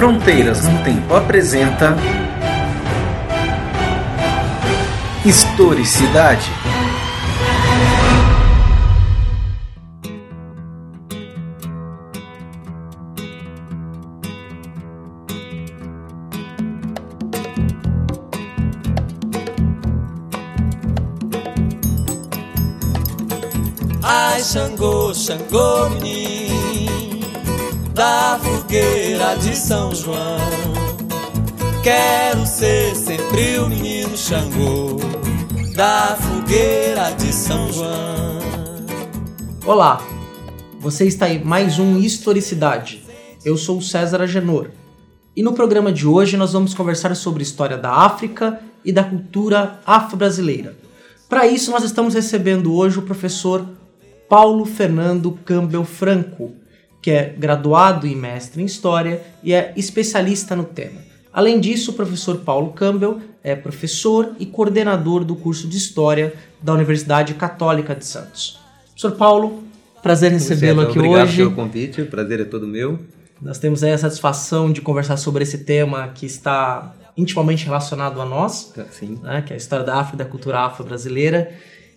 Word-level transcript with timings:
Fronteiras 0.00 0.66
no 0.66 0.82
Tempo 0.82 1.14
apresenta 1.14 1.94
Historicidade. 5.26 6.50
Ai, 24.02 24.42
Xangô, 24.42 25.12
Xangô, 25.12 25.90
menino 25.90 26.19
Da 28.00 28.40
fogueira 28.42 29.34
de 29.34 29.54
São 29.54 29.94
João 29.94 30.38
Quero 31.82 32.46
ser 32.46 32.96
sempre 32.96 33.58
o 33.58 33.68
menino 33.68 34.16
Xangô 34.16 34.96
Da 35.76 36.16
fogueira 36.16 37.10
de 37.10 37.30
São 37.30 37.70
João 37.70 38.38
Olá, 39.66 40.02
você 40.78 41.06
está 41.06 41.28
em 41.28 41.44
mais 41.44 41.78
um 41.78 41.98
Historicidade. 41.98 43.04
Eu 43.44 43.58
sou 43.58 43.76
o 43.76 43.82
César 43.82 44.22
Agenor. 44.22 44.70
E 45.36 45.42
no 45.42 45.52
programa 45.52 45.92
de 45.92 46.06
hoje 46.06 46.38
nós 46.38 46.54
vamos 46.54 46.72
conversar 46.72 47.14
sobre 47.14 47.42
história 47.42 47.76
da 47.76 47.92
África 47.92 48.62
e 48.82 48.92
da 48.92 49.04
cultura 49.04 49.78
afro-brasileira. 49.84 50.74
Para 51.28 51.46
isso 51.46 51.70
nós 51.70 51.84
estamos 51.84 52.14
recebendo 52.14 52.74
hoje 52.74 52.98
o 52.98 53.02
professor 53.02 53.62
Paulo 54.26 54.64
Fernando 54.64 55.38
Campbell 55.44 55.84
Franco, 55.84 56.59
que 57.00 57.10
é 57.10 57.34
graduado 57.36 58.06
e 58.06 58.14
mestre 58.14 58.62
em 58.62 58.66
História 58.66 59.22
e 59.42 59.52
é 59.52 59.72
especialista 59.76 60.54
no 60.54 60.64
tema. 60.64 61.00
Além 61.32 61.60
disso, 61.60 61.92
o 61.92 61.94
professor 61.94 62.38
Paulo 62.38 62.72
Campbell 62.72 63.20
é 63.42 63.54
professor 63.54 64.32
e 64.38 64.46
coordenador 64.46 65.24
do 65.24 65.36
curso 65.36 65.68
de 65.68 65.76
História 65.76 66.34
da 66.60 66.72
Universidade 66.72 67.34
Católica 67.34 67.94
de 67.94 68.04
Santos. 68.04 68.58
Professor 68.86 69.12
Paulo, 69.12 69.62
prazer 70.02 70.32
recebê-lo 70.32 70.82
aqui 70.82 70.98
Obrigado 70.98 71.28
hoje. 71.28 71.36
pelo 71.36 71.52
convite, 71.52 72.02
o 72.02 72.06
prazer 72.06 72.40
é 72.40 72.44
todo 72.44 72.66
meu. 72.66 72.98
Nós 73.40 73.58
temos 73.58 73.82
aí 73.82 73.92
a 73.92 73.98
satisfação 73.98 74.70
de 74.70 74.82
conversar 74.82 75.16
sobre 75.16 75.42
esse 75.42 75.58
tema 75.58 76.08
que 76.08 76.26
está 76.26 76.94
intimamente 77.16 77.64
relacionado 77.64 78.20
a 78.20 78.26
nós, 78.26 78.74
Sim. 78.90 79.18
né, 79.22 79.42
que 79.42 79.52
é 79.52 79.54
a 79.54 79.56
história 79.56 79.84
da 79.84 79.96
África 79.96 80.16
e 80.16 80.18
da 80.18 80.30
cultura 80.30 80.60
afro-brasileira. 80.60 81.50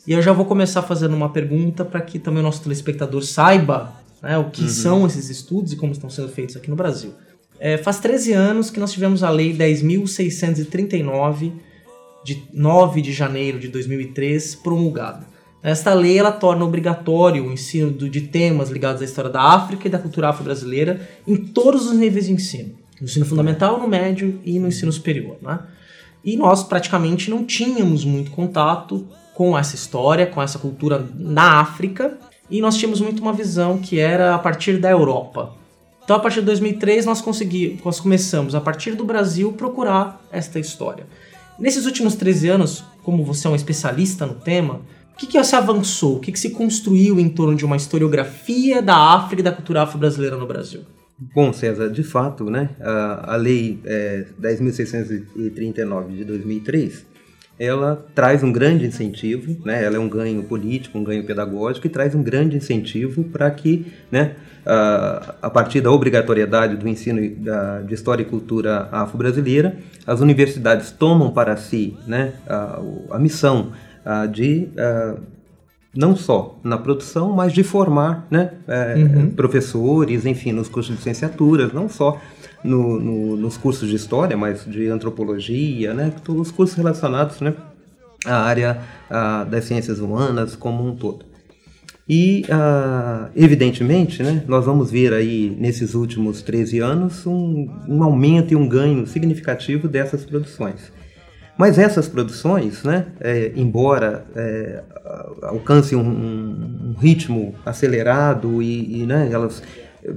E 0.07 0.13
eu 0.13 0.21
já 0.21 0.31
vou 0.31 0.45
começar 0.45 0.81
fazendo 0.81 1.15
uma 1.15 1.29
pergunta 1.29 1.83
para 1.83 2.01
que 2.01 2.19
também 2.19 2.39
o 2.41 2.43
nosso 2.43 2.61
telespectador 2.61 3.21
saiba 3.23 3.93
né, 4.23 4.37
o 4.37 4.49
que 4.49 4.69
são 4.69 5.05
esses 5.05 5.29
estudos 5.29 5.73
e 5.73 5.75
como 5.75 5.91
estão 5.91 6.09
sendo 6.09 6.29
feitos 6.29 6.55
aqui 6.55 6.69
no 6.69 6.75
Brasil. 6.77 7.13
É, 7.59 7.77
faz 7.77 7.99
13 7.99 8.31
anos 8.31 8.69
que 8.69 8.79
nós 8.79 8.93
tivemos 8.93 9.21
a 9.21 9.29
Lei 9.29 9.53
10.639, 9.55 11.51
de 12.23 12.41
9 12.53 13.01
de 13.01 13.11
janeiro 13.11 13.59
de 13.59 13.67
2003, 13.67 14.55
promulgada. 14.55 15.27
Esta 15.61 15.93
lei 15.93 16.17
ela 16.17 16.31
torna 16.31 16.65
obrigatório 16.65 17.45
o 17.45 17.51
ensino 17.51 17.91
de 17.91 18.21
temas 18.21 18.69
ligados 18.69 19.01
à 19.01 19.05
história 19.05 19.29
da 19.29 19.41
África 19.41 19.87
e 19.87 19.91
da 19.91 19.97
cultura 19.97 20.29
afro-brasileira 20.29 21.09
em 21.25 21.37
todos 21.37 21.85
os 21.87 21.93
níveis 21.93 22.25
de 22.25 22.33
ensino. 22.33 22.73
No 22.99 23.05
ensino 23.05 23.25
fundamental, 23.25 23.79
no 23.79 23.87
médio 23.87 24.41
e 24.43 24.59
no 24.59 24.67
ensino 24.67 24.91
superior. 24.91 25.37
Né? 25.41 25.59
E 26.23 26.35
nós 26.35 26.63
praticamente 26.63 27.29
não 27.29 27.45
tínhamos 27.45 28.03
muito 28.03 28.31
contato 28.31 29.07
com 29.33 29.57
essa 29.57 29.73
história, 29.73 30.27
com 30.27 30.41
essa 30.41 30.59
cultura 30.59 31.05
na 31.15 31.61
África, 31.61 32.17
e 32.49 32.61
nós 32.61 32.77
tínhamos 32.77 33.01
muito 33.01 33.21
uma 33.21 33.33
visão 33.33 33.77
que 33.77 33.99
era 33.99 34.35
a 34.35 34.39
partir 34.39 34.77
da 34.77 34.89
Europa. 34.89 35.53
Então, 36.03 36.15
a 36.15 36.19
partir 36.19 36.41
de 36.41 36.47
2003, 36.47 37.05
nós, 37.05 37.21
consegui, 37.21 37.79
nós 37.83 37.99
começamos, 37.99 38.55
a 38.55 38.61
partir 38.61 38.93
do 38.95 39.05
Brasil, 39.05 39.53
procurar 39.53 40.21
esta 40.31 40.59
história. 40.59 41.05
Nesses 41.57 41.85
últimos 41.85 42.15
13 42.15 42.49
anos, 42.49 42.83
como 43.03 43.23
você 43.23 43.47
é 43.47 43.49
um 43.49 43.55
especialista 43.55 44.25
no 44.25 44.35
tema, 44.35 44.81
o 45.13 45.17
que, 45.17 45.27
que 45.27 45.43
se 45.43 45.55
avançou? 45.55 46.17
O 46.17 46.19
que, 46.19 46.31
que 46.31 46.39
se 46.39 46.49
construiu 46.49 47.19
em 47.19 47.29
torno 47.29 47.55
de 47.55 47.63
uma 47.63 47.77
historiografia 47.77 48.81
da 48.81 48.95
África 48.95 49.41
e 49.41 49.43
da 49.43 49.51
cultura 49.51 49.83
afro-brasileira 49.83 50.35
no 50.35 50.47
Brasil? 50.47 50.81
Bom, 51.33 51.53
César, 51.53 51.89
de 51.89 52.03
fato, 52.03 52.49
né, 52.49 52.71
a, 52.81 53.33
a 53.33 53.35
Lei 53.35 53.79
é, 53.85 54.25
10.639 54.41 56.17
de 56.17 56.25
2003, 56.25 57.05
ela 57.59 58.05
traz 58.15 58.43
um 58.43 58.51
grande 58.51 58.85
incentivo, 58.85 59.55
né, 59.65 59.83
ela 59.83 59.97
é 59.97 59.99
um 59.99 60.09
ganho 60.09 60.43
político, 60.43 60.97
um 60.97 61.03
ganho 61.03 61.23
pedagógico 61.23 61.87
e 61.87 61.89
traz 61.89 62.15
um 62.15 62.23
grande 62.23 62.57
incentivo 62.57 63.23
para 63.25 63.49
que, 63.51 63.93
né, 64.11 64.35
a, 64.65 65.35
a 65.41 65.49
partir 65.49 65.81
da 65.81 65.91
obrigatoriedade 65.91 66.75
do 66.77 66.87
ensino 66.87 67.29
da, 67.37 67.81
de 67.81 67.93
História 67.93 68.23
e 68.23 68.25
Cultura 68.25 68.87
afro-brasileira, 68.91 69.77
as 70.05 70.19
universidades 70.21 70.91
tomam 70.91 71.31
para 71.31 71.55
si 71.57 71.95
né, 72.07 72.33
a, 72.47 72.81
a 73.11 73.19
missão 73.19 73.73
a, 74.05 74.25
de 74.25 74.69
não 75.95 76.15
só 76.15 76.57
na 76.63 76.77
produção, 76.77 77.31
mas 77.33 77.53
de 77.53 77.63
formar 77.63 78.25
né, 78.31 78.51
é, 78.67 78.95
professores, 79.35 80.25
enfim, 80.25 80.51
nos 80.51 80.67
cursos 80.67 80.91
de 80.93 80.97
licenciaturas, 80.97 81.71
não 81.71 81.87
só 81.87 82.19
no- 82.63 82.99
no- 82.99 83.35
nos 83.37 83.57
cursos 83.57 83.87
de 83.89 83.95
história, 83.95 84.35
mas 84.35 84.65
de 84.65 84.87
antropologia, 84.87 85.93
né, 85.93 86.11
todos 86.23 86.47
os 86.47 86.51
cursos 86.51 86.75
relacionados 86.75 87.39
né, 87.41 87.53
à 88.25 88.37
área 88.37 88.79
ah, 89.09 89.43
das 89.43 89.65
ciências 89.65 89.99
humanas 89.99 90.55
como 90.55 90.87
um 90.87 90.95
todo. 90.95 91.25
E, 92.09 92.43
ah, 92.49 93.29
evidentemente, 93.35 94.23
né, 94.23 94.43
nós 94.47 94.65
vamos 94.65 94.89
ver 94.91 95.13
aí 95.13 95.55
nesses 95.59 95.93
últimos 95.93 96.41
13 96.41 96.79
anos 96.79 97.25
um, 97.27 97.69
um 97.87 98.03
aumento 98.03 98.51
e 98.51 98.55
um 98.55 98.67
ganho 98.67 99.05
significativo 99.05 99.87
dessas 99.87 100.25
produções. 100.25 100.91
Mas 101.57 101.77
essas 101.77 102.07
produções, 102.07 102.83
né, 102.83 103.05
é, 103.19 103.51
embora 103.55 104.25
é, 104.35 104.83
alcancem 105.43 105.97
um, 105.97 106.01
um- 106.01 106.95
ritmo 106.99 107.53
acelerado 107.65 108.61
e, 108.61 109.01
e, 109.01 109.05
né, 109.05 109.29
elas 109.31 109.61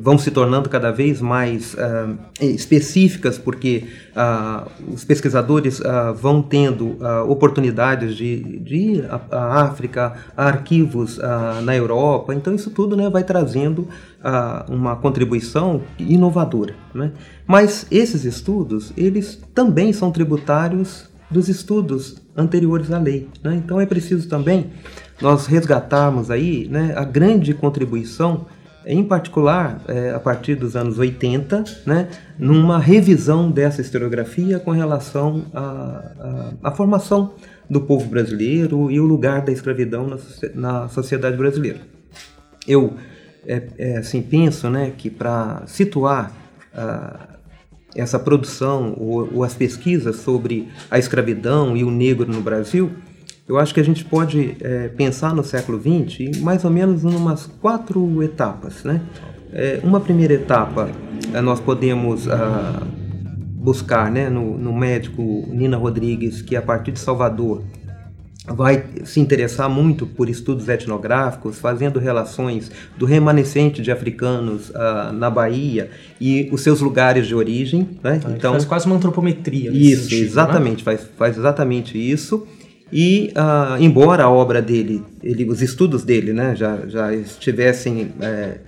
vão 0.01 0.19
se 0.19 0.31
tornando 0.31 0.69
cada 0.69 0.91
vez 0.91 1.21
mais 1.21 1.77
ah, 1.79 2.13
específicas, 2.41 3.39
porque 3.39 3.85
ah, 4.17 4.67
os 4.93 5.05
pesquisadores 5.05 5.81
ah, 5.81 6.11
vão 6.13 6.43
tendo 6.43 6.99
oportunidades 7.29 8.17
de, 8.17 8.59
de 8.59 8.77
ir 8.77 9.09
à, 9.31 9.63
África, 9.63 10.15
a 10.37 10.47
arquivos 10.47 11.19
na 11.65 11.77
Europa, 11.77 12.35
então 12.35 12.55
isso 12.55 12.71
tudo 12.71 12.97
né, 12.97 13.09
vai 13.09 13.23
trazendo 13.23 13.87
uma 14.69 14.97
contribuição 14.97 15.83
inovadora. 15.99 16.75
Né? 16.93 17.13
Mas 17.47 17.87
esses 17.91 18.25
estudos, 18.25 18.93
eles 18.97 19.41
também 19.55 19.93
são 19.93 20.11
tributários 20.11 21.09
dos 21.31 21.49
estudos 21.49 22.17
anteriores 22.37 22.91
à 22.91 22.99
lei. 22.99 23.29
Né? 23.43 23.57
Então 23.57 23.81
é 23.81 23.87
preciso 23.87 24.29
também 24.29 24.71
nós 25.21 25.47
resgatarmos 25.47 26.31
aí 26.31 26.69
né, 26.69 26.95
a 26.97 27.05
grande 27.05 27.55
contribuição, 27.55 28.47
em 28.85 29.03
particular 29.03 29.81
eh, 29.89 30.13
a 30.15 30.21
partir 30.21 30.55
dos 30.55 30.77
anos 30.77 30.97
80, 30.99 31.65
né, 31.85 32.09
numa 32.39 32.79
revisão 32.79 33.51
dessa 33.51 33.81
historiografia 33.81 34.61
com 34.61 34.71
relação 34.71 35.47
à, 36.63 36.71
formação 36.71 37.33
do 37.69 37.81
povo 37.81 38.09
brasileiro 38.09 38.89
e 38.89 39.01
o 39.01 39.05
lugar 39.05 39.43
da 39.43 39.51
escravidão 39.51 40.07
na, 40.07 40.19
na 40.55 40.89
sociedade 40.89 41.37
brasileira. 41.37 41.81
Eu 42.69 42.95
é, 43.45 43.63
é, 43.79 43.97
assim, 43.99 44.23
penso 44.23 44.69
né, 44.71 44.93
que 44.97 45.11
para 45.11 45.63
situar 45.67 46.33
ah, 46.75 47.36
essa 47.97 48.19
produção 48.19 48.95
ou, 48.97 49.29
ou 49.35 49.45
as 49.45 49.55
pesquisas 49.55 50.17
sobre 50.17 50.69
a 50.91 50.99
escravidão 50.99 51.77
e 51.77 51.83
o 51.83 51.91
negro 51.91 52.31
no 52.31 52.41
Brasil, 52.41 52.91
eu 53.49 53.59
acho 53.59 53.73
que 53.73 53.81
a 53.81 53.85
gente 53.85 54.05
pode 54.05 54.57
é, 54.61 54.89
pensar 54.89 55.35
no 55.35 55.45
século 55.45 55.81
XX 55.81 56.21
em 56.21 56.41
mais 56.41 56.65
ou 56.65 56.71
menos 56.71 57.05
em 57.05 57.15
umas 57.15 57.47
quatro 57.47 58.23
etapas. 58.23 58.83
Né? 58.83 59.01
É, 59.53 59.81
uma 59.85 60.01
primeira 60.01 60.35
etapa, 60.35 60.91
eh, 61.33 61.41
nós 61.41 61.61
podemos 61.61 62.29
ah, 62.29 62.83
buscar 63.55 64.11
né, 64.11 64.29
no, 64.29 64.59
no 64.59 64.73
médico 64.73 65.23
Nina 65.49 65.77
Rodrigues, 65.77 66.43
que 66.43 66.57
a 66.57 66.63
partir 66.63 66.93
de 66.93 66.99
Salvador 66.99 67.63
vai 68.49 68.85
se 69.05 69.19
interessar 69.19 69.69
muito 69.69 70.07
por 70.07 70.29
estudos 70.29 70.69
etnográficos, 70.69 71.59
fazendo 71.59 71.99
relações 71.99 72.71
do 72.97 73.05
remanescente 73.05 73.83
de 73.83 73.91
africanos 73.91 74.71
ah, 74.75 75.11
na 75.13 75.29
Bahia 75.29 75.91
e 76.21 76.49
os 76.53 76.61
seus 76.63 76.81
lugares 76.81 77.27
de 77.27 77.35
origem. 77.35 77.89
Né? 78.03 78.21
Então, 78.37 78.53
faz 78.53 78.65
quase 78.65 78.87
uma 78.87 78.97
antropometria. 78.97 79.71
Isso, 79.71 80.05
sentido, 80.05 80.21
né? 80.21 80.27
exatamente, 80.27 80.85
faz, 80.85 81.09
faz 81.17 81.37
exatamente 81.37 81.99
isso. 81.99 82.47
E, 82.93 83.33
ah, 83.35 83.77
embora 83.81 84.25
a 84.25 84.31
obra 84.31 84.63
dele, 84.63 85.03
ele, 85.23 85.49
os 85.49 85.61
estudos 85.61 86.05
dele, 86.05 86.33
né, 86.33 86.55
já, 86.55 86.87
já 86.87 87.13
estivessem 87.13 88.13
é, 88.21 88.59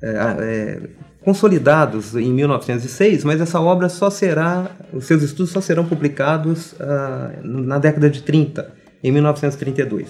é, 0.00 0.08
é, 0.10 0.80
consolidados 1.22 2.16
em 2.16 2.32
1906, 2.32 3.24
mas 3.24 3.42
essa 3.42 3.60
obra 3.60 3.90
só 3.90 4.08
será, 4.08 4.70
os 4.90 5.04
seus 5.04 5.22
estudos 5.22 5.52
só 5.52 5.60
serão 5.60 5.84
publicados 5.84 6.74
ah, 6.80 7.32
na 7.42 7.78
década 7.78 8.08
de 8.08 8.22
30, 8.22 8.77
em 9.02 9.10
1932. 9.12 10.06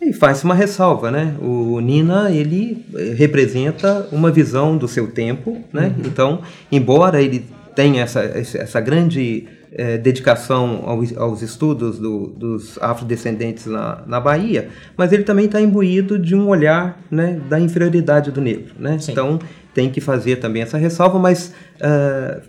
E 0.00 0.12
faz 0.12 0.44
uma 0.44 0.54
ressalva, 0.54 1.10
né? 1.10 1.34
O 1.40 1.80
Nina 1.80 2.30
ele 2.30 2.84
eh, 2.94 3.14
representa 3.16 4.06
uma 4.12 4.30
visão 4.30 4.76
do 4.76 4.86
seu 4.86 5.10
tempo, 5.10 5.58
né? 5.72 5.94
Então, 6.04 6.42
embora 6.70 7.20
ele 7.22 7.46
tem 7.74 8.00
essa, 8.00 8.20
essa 8.22 8.80
grande 8.80 9.48
é, 9.72 9.98
dedicação 9.98 10.82
aos, 10.86 11.16
aos 11.16 11.42
estudos 11.42 11.98
do, 11.98 12.28
dos 12.28 12.78
afrodescendentes 12.80 13.66
na, 13.66 14.02
na 14.06 14.18
Bahia, 14.18 14.70
mas 14.96 15.12
ele 15.12 15.22
também 15.22 15.44
está 15.44 15.60
imbuído 15.60 16.18
de 16.18 16.34
um 16.34 16.48
olhar 16.48 16.98
né, 17.10 17.38
da 17.48 17.60
inferioridade 17.60 18.30
do 18.30 18.40
negro. 18.40 18.74
Né? 18.78 18.98
Então 19.08 19.38
tem 19.74 19.90
que 19.90 20.00
fazer 20.00 20.36
também 20.36 20.62
essa 20.62 20.78
ressalva, 20.78 21.18
mas 21.18 21.52
uh, 21.76 22.40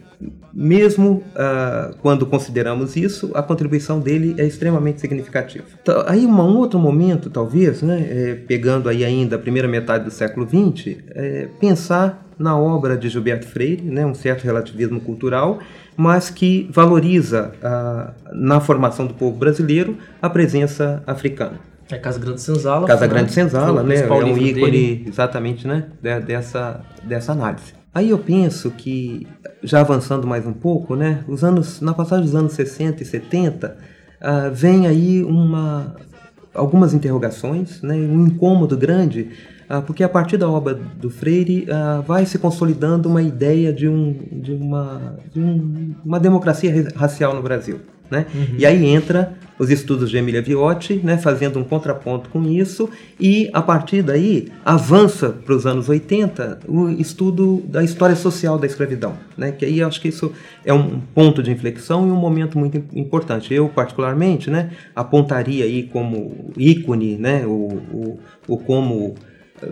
mesmo 0.53 1.23
uh, 1.35 1.95
quando 2.01 2.25
consideramos 2.25 2.95
isso, 2.95 3.31
a 3.35 3.43
contribuição 3.43 3.99
dele 3.99 4.35
é 4.37 4.45
extremamente 4.45 4.99
significativa. 4.99 5.65
Então, 5.81 6.03
aí 6.07 6.25
um 6.25 6.57
outro 6.57 6.79
momento, 6.79 7.29
talvez, 7.29 7.81
né, 7.81 8.07
é, 8.09 8.35
pegando 8.35 8.89
aí 8.89 9.05
ainda 9.05 9.35
a 9.35 9.39
primeira 9.39 9.67
metade 9.67 10.05
do 10.05 10.11
século 10.11 10.47
XX, 10.47 10.97
é 11.09 11.47
pensar 11.59 12.25
na 12.39 12.57
obra 12.57 12.97
de 12.97 13.09
Gilberto 13.09 13.47
Freire, 13.47 13.83
né, 13.83 14.05
um 14.05 14.13
certo 14.13 14.43
relativismo 14.43 14.99
cultural, 14.99 15.59
mas 15.95 16.29
que 16.29 16.67
valoriza 16.71 17.51
uh, 17.57 18.13
na 18.33 18.59
formação 18.59 19.05
do 19.07 19.13
povo 19.13 19.37
brasileiro 19.37 19.97
a 20.21 20.29
presença 20.29 21.03
africana. 21.05 21.59
É 21.89 21.97
Casa 21.97 22.19
Grande 22.19 22.41
Senzala. 22.41 22.85
Casa 22.85 23.01
né? 23.01 23.07
Grande 23.07 23.31
Senzala, 23.31 23.81
né? 23.81 23.95
É 23.95 24.11
um 24.11 24.37
ícone 24.37 24.53
dele. 24.53 25.05
exatamente, 25.07 25.65
né? 25.67 25.85
dessa, 26.01 26.81
dessa 27.03 27.31
análise. 27.31 27.73
Aí 27.97 28.11
eu 28.11 28.19
penso 28.19 28.69
que, 28.69 29.25
já 29.63 29.81
avançando 29.81 30.27
mais 30.27 30.45
um 30.45 30.53
pouco, 30.53 30.95
né? 30.95 31.23
Os 31.27 31.43
anos, 31.43 31.81
na 31.81 31.95
passagem 31.95 32.25
dos 32.25 32.35
anos 32.35 32.53
60 32.53 33.01
e 33.01 33.05
70, 33.07 33.69
uh, 33.69 33.73
ah, 34.21 34.49
vem 34.53 34.85
aí 34.85 35.23
uma, 35.23 35.95
algumas 36.53 36.93
interrogações, 36.93 37.81
né? 37.81 37.95
Um 37.95 38.27
incômodo 38.27 38.77
grande 38.77 39.31
ah, 39.69 39.81
porque 39.81 40.01
a 40.01 40.07
partir 40.07 40.37
da 40.37 40.49
obra 40.49 40.73
do 40.73 41.09
Freire 41.09 41.67
ah, 41.69 42.01
vai 42.05 42.25
se 42.25 42.39
consolidando 42.39 43.09
uma 43.09 43.21
ideia 43.21 43.73
de, 43.73 43.87
um, 43.87 44.13
de, 44.31 44.53
uma, 44.53 45.17
de 45.33 45.39
um, 45.39 45.95
uma 46.05 46.19
democracia 46.19 46.89
racial 46.95 47.35
no 47.35 47.41
Brasil. 47.41 47.79
Né? 48.09 48.25
Uhum. 48.33 48.55
E 48.57 48.65
aí 48.65 48.85
entra 48.85 49.35
os 49.59 49.69
estudos 49.69 50.09
de 50.09 50.17
Emília 50.17 50.41
Viotti, 50.41 51.01
né, 51.03 51.17
fazendo 51.17 51.59
um 51.59 51.63
contraponto 51.63 52.29
com 52.29 52.43
isso, 52.45 52.89
e 53.19 53.49
a 53.51 53.61
partir 53.61 54.01
daí 54.01 54.49
avança 54.63 55.29
para 55.29 55.55
os 55.55 55.65
anos 55.65 55.89
80 55.89 56.59
o 56.67 56.89
estudo 56.89 57.63
da 57.67 57.83
história 57.83 58.15
social 58.15 58.57
da 58.57 58.67
escravidão, 58.67 59.17
né, 59.35 59.51
que 59.51 59.65
aí 59.65 59.79
eu 59.79 59.87
acho 59.87 59.99
que 59.99 60.09
isso 60.09 60.31
é 60.63 60.73
um 60.73 60.99
ponto 60.99 61.41
de 61.41 61.51
inflexão 61.51 62.07
e 62.07 62.11
um 62.11 62.15
momento 62.15 62.57
muito 62.57 62.83
importante. 62.93 63.53
Eu, 63.53 63.67
particularmente, 63.67 64.49
né, 64.49 64.71
apontaria 64.95 65.65
aí 65.65 65.83
como 65.83 66.51
ícone, 66.55 67.17
né, 67.17 67.45
o, 67.45 67.81
o, 67.91 68.19
o 68.47 68.57
como 68.57 69.15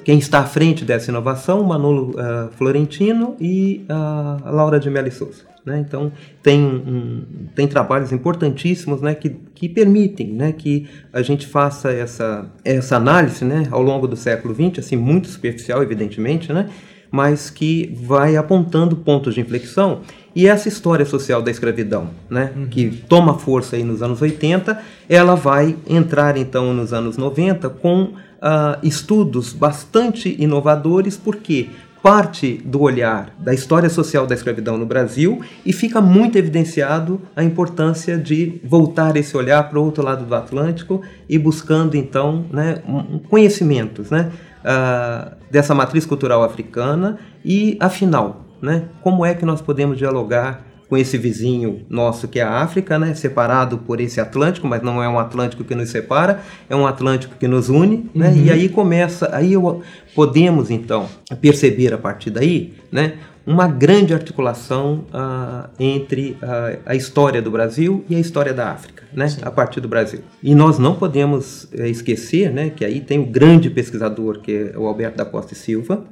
quem 0.03 0.17
está 0.17 0.39
à 0.39 0.45
frente 0.45 0.83
dessa 0.83 1.11
inovação, 1.11 1.63
Manolo 1.63 2.11
uh, 2.11 2.51
Florentino 2.57 3.35
e 3.39 3.85
a 3.87 4.39
Laura 4.45 4.79
de 4.79 4.89
Mello 4.89 5.11
Souza. 5.11 5.55
Né? 5.65 5.79
Então, 5.79 6.11
tem, 6.43 6.63
um, 6.63 7.23
tem 7.55 7.67
trabalhos 7.67 8.11
importantíssimos 8.11 9.01
né, 9.01 9.15
que, 9.15 9.29
que 9.29 9.67
permitem 9.67 10.27
né, 10.27 10.51
que 10.51 10.87
a 11.11 11.23
gente 11.23 11.47
faça 11.47 11.91
essa, 11.91 12.45
essa 12.63 12.97
análise 12.97 13.43
né, 13.43 13.67
ao 13.71 13.81
longo 13.81 14.07
do 14.07 14.15
século 14.15 14.53
XX, 14.53 14.85
assim, 14.85 14.95
muito 14.95 15.27
superficial, 15.27 15.81
evidentemente, 15.81 16.53
né, 16.53 16.69
mas 17.09 17.49
que 17.49 17.97
vai 17.99 18.35
apontando 18.35 18.95
pontos 18.95 19.33
de 19.33 19.41
inflexão. 19.41 20.01
E 20.35 20.47
essa 20.47 20.67
história 20.67 21.05
social 21.05 21.41
da 21.41 21.49
escravidão, 21.49 22.09
né, 22.29 22.51
uhum. 22.55 22.67
que 22.67 22.89
toma 23.09 23.35
força 23.39 23.75
aí 23.75 23.83
nos 23.83 24.03
anos 24.03 24.21
80, 24.21 24.79
ela 25.09 25.33
vai 25.33 25.75
entrar 25.87 26.37
então 26.37 26.73
nos 26.73 26.93
anos 26.93 27.17
90 27.17 27.69
com 27.69 28.13
uh, 28.45 28.77
estudos 28.83 29.51
bastante 29.51 30.35
inovadores, 30.39 31.17
porque 31.17 31.69
parte 32.05 32.61
do 32.63 32.81
olhar 32.81 33.33
da 33.39 33.51
história 33.51 33.89
social 33.89 34.27
da 34.27 34.35
escravidão 34.35 34.77
no 34.77 34.85
Brasil 34.85 35.41
e 35.65 35.73
fica 35.73 35.99
muito 35.99 36.37
evidenciado 36.37 37.19
a 37.35 37.43
importância 37.43 38.15
de 38.15 38.61
voltar 38.63 39.17
esse 39.17 39.35
olhar 39.35 39.67
para 39.67 39.79
o 39.79 39.83
outro 39.83 40.03
lado 40.03 40.23
do 40.23 40.35
Atlântico 40.35 41.01
e 41.27 41.39
buscando 41.39 41.97
então 41.97 42.45
né, 42.51 42.83
conhecimentos 43.27 44.11
né, 44.11 44.31
uh, 44.61 45.35
dessa 45.49 45.73
matriz 45.73 46.05
cultural 46.05 46.43
africana 46.43 47.17
e 47.43 47.75
afinal 47.79 48.45
né, 48.61 48.83
como 49.01 49.25
é 49.25 49.33
que 49.33 49.43
nós 49.43 49.59
podemos 49.59 49.97
dialogar 49.97 50.63
com 50.95 50.97
esse 50.97 51.17
vizinho 51.17 51.81
nosso 51.89 52.25
que 52.25 52.39
é 52.39 52.43
a 52.43 52.61
África, 52.61 52.97
né, 52.97 53.13
separado 53.13 53.79
por 53.79 53.99
esse 53.99 54.21
Atlântico, 54.21 54.65
mas 54.65 54.81
não 54.81 55.03
é 55.03 55.09
um 55.09 55.19
Atlântico 55.19 55.61
que 55.65 55.75
nos 55.75 55.89
separa, 55.89 56.39
é 56.69 56.75
um 56.75 56.87
Atlântico 56.87 57.35
que 57.37 57.49
nos 57.49 57.67
une, 57.67 58.09
né, 58.15 58.29
uhum. 58.29 58.45
e 58.45 58.49
aí 58.49 58.69
começa, 58.69 59.29
aí 59.35 59.51
eu, 59.51 59.81
podemos 60.15 60.71
então 60.71 61.09
perceber 61.41 61.93
a 61.93 61.97
partir 61.97 62.29
daí, 62.29 62.73
né, 62.89 63.15
uma 63.45 63.67
grande 63.67 64.13
articulação 64.13 65.03
uh, 65.13 65.69
entre 65.77 66.37
uh, 66.41 66.79
a 66.85 66.95
história 66.95 67.41
do 67.41 67.51
Brasil 67.51 68.05
e 68.09 68.15
a 68.15 68.19
história 68.19 68.53
da 68.53 68.71
África, 68.71 69.03
né, 69.13 69.27
a 69.41 69.51
partir 69.51 69.81
do 69.81 69.89
Brasil. 69.89 70.21
E 70.41 70.55
nós 70.55 70.79
não 70.79 70.95
podemos 70.95 71.67
é, 71.77 71.89
esquecer, 71.89 72.51
né, 72.51 72.71
que 72.73 72.85
aí 72.85 73.01
tem 73.01 73.19
o 73.19 73.25
grande 73.25 73.69
pesquisador 73.69 74.39
que 74.39 74.71
é 74.73 74.77
o 74.77 74.87
Alberto 74.87 75.17
da 75.17 75.25
Costa 75.25 75.53
e 75.53 75.57
Silva, 75.57 76.05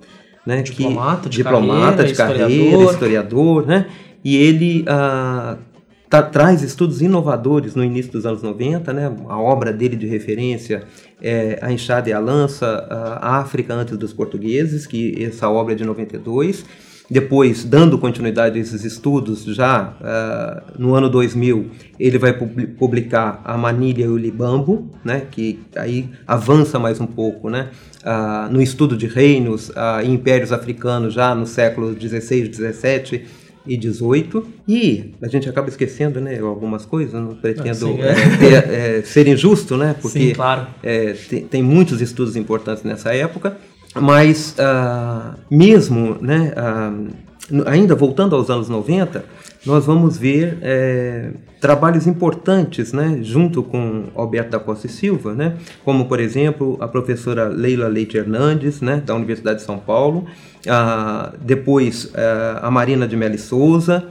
né, 0.46 0.62
diplomata, 0.62 1.24
que, 1.24 1.30
de 1.30 1.38
diplomata 1.38 2.04
carreira, 2.04 2.08
de 2.08 2.14
carreira, 2.14 2.52
historiador, 2.52 2.94
historiador 2.94 3.66
né, 3.66 3.86
e 4.24 4.38
ele 4.38 4.86
ah, 4.88 5.58
tá, 6.10 6.22
traz 6.22 6.62
estudos 6.62 7.02
inovadores 7.02 7.76
no 7.76 7.84
início 7.84 8.12
dos 8.12 8.26
anos 8.26 8.44
90, 8.44 8.94
né? 8.94 9.12
a 9.28 9.40
obra 9.40 9.74
dele 9.74 9.96
de 9.96 10.06
referência 10.06 10.84
é 11.22 11.58
A 11.62 11.72
Enxada 11.72 12.10
e 12.10 12.14
a 12.14 12.20
Lança, 12.20 12.68
a 13.20 13.38
África 13.38 13.74
antes 13.74 13.98
dos 13.98 14.14
Portugueses, 14.14 14.86
que 14.86 15.24
essa 15.24 15.50
obra 15.50 15.74
é 15.74 15.76
de 15.76 15.84
92. 15.84 16.64
Depois, 17.10 17.66
dando 17.66 17.98
continuidade 17.98 18.58
a 18.58 18.62
esses 18.62 18.86
estudos, 18.86 19.44
já 19.44 19.94
uh, 20.00 20.82
no 20.82 20.96
ano 20.96 21.10
2000, 21.10 21.70
ele 22.00 22.18
vai 22.18 22.34
publicar 22.34 23.42
A 23.44 23.58
Manilha 23.58 24.06
e 24.06 24.08
o 24.08 24.18
Libambo, 24.18 24.90
né, 25.04 25.24
que 25.30 25.60
aí 25.76 26.10
avança 26.26 26.80
mais 26.80 27.02
um 27.02 27.06
pouco 27.06 27.50
né, 27.50 27.70
uh, 28.04 28.52
no 28.52 28.62
estudo 28.62 28.96
de 28.96 29.06
reinos 29.06 29.70
uh, 29.70 30.02
e 30.04 30.10
impérios 30.10 30.52
africanos 30.52 31.14
já 31.14 31.36
no 31.36 31.46
século 31.46 31.94
16, 31.94 32.50
17 32.50 33.43
e 33.66 33.78
18. 33.78 34.46
E 34.68 35.12
a 35.22 35.28
gente 35.28 35.50
acaba 35.50 35.70
esquecendo, 35.70 36.20
né, 36.20 36.40
algumas 36.40 36.86
coisas, 36.86 37.14
não 37.14 37.36
pretendo 37.36 37.76
Sim, 37.76 38.00
é. 38.02 38.96
É, 38.96 38.98
é, 39.00 39.02
ser 39.04 39.28
injusto, 39.28 39.78
né, 39.78 39.96
porque 40.02 40.20
Sim, 40.20 40.34
claro. 40.34 40.68
É, 40.82 41.14
tem, 41.30 41.46
tem, 41.46 41.64
muitos 41.64 42.02
estudos 42.02 42.36
importantes 42.36 42.84
nessa 42.84 43.14
época, 43.14 43.58
mas 43.96 44.56
uh, 44.58 45.38
mesmo, 45.50 46.18
né, 46.20 46.54
uh, 46.58 47.08
ainda 47.66 47.96
voltando 47.96 48.36
aos 48.36 48.50
anos 48.50 48.70
90, 48.70 49.26
nós 49.66 49.86
vamos 49.86 50.18
ver 50.18 50.58
é, 50.62 51.32
trabalhos 51.60 52.06
importantes, 52.08 52.92
né, 52.92 53.20
junto 53.22 53.64
com 53.64 54.06
Alberto 54.16 54.52
da 54.52 54.60
Costa 54.60 54.88
e 54.88 54.90
Silva, 54.90 55.34
né, 55.34 55.58
como 55.84 56.08
por 56.08 56.20
exemplo 56.20 56.78
a 56.80 56.88
professora 56.88 57.48
Leila 57.48 57.88
Leite 57.88 58.18
Hernandes, 58.18 58.82
né, 58.82 59.02
da 59.06 59.16
Universidade 59.16 59.60
de 59.60 59.66
São 59.66 59.78
Paulo, 59.78 60.26
ah, 60.68 61.34
depois 61.42 62.12
ah, 62.16 62.62
a 62.64 62.72
Marina 62.72 63.08
de 63.08 63.16
Melli 63.16 63.38
Souza, 63.38 64.06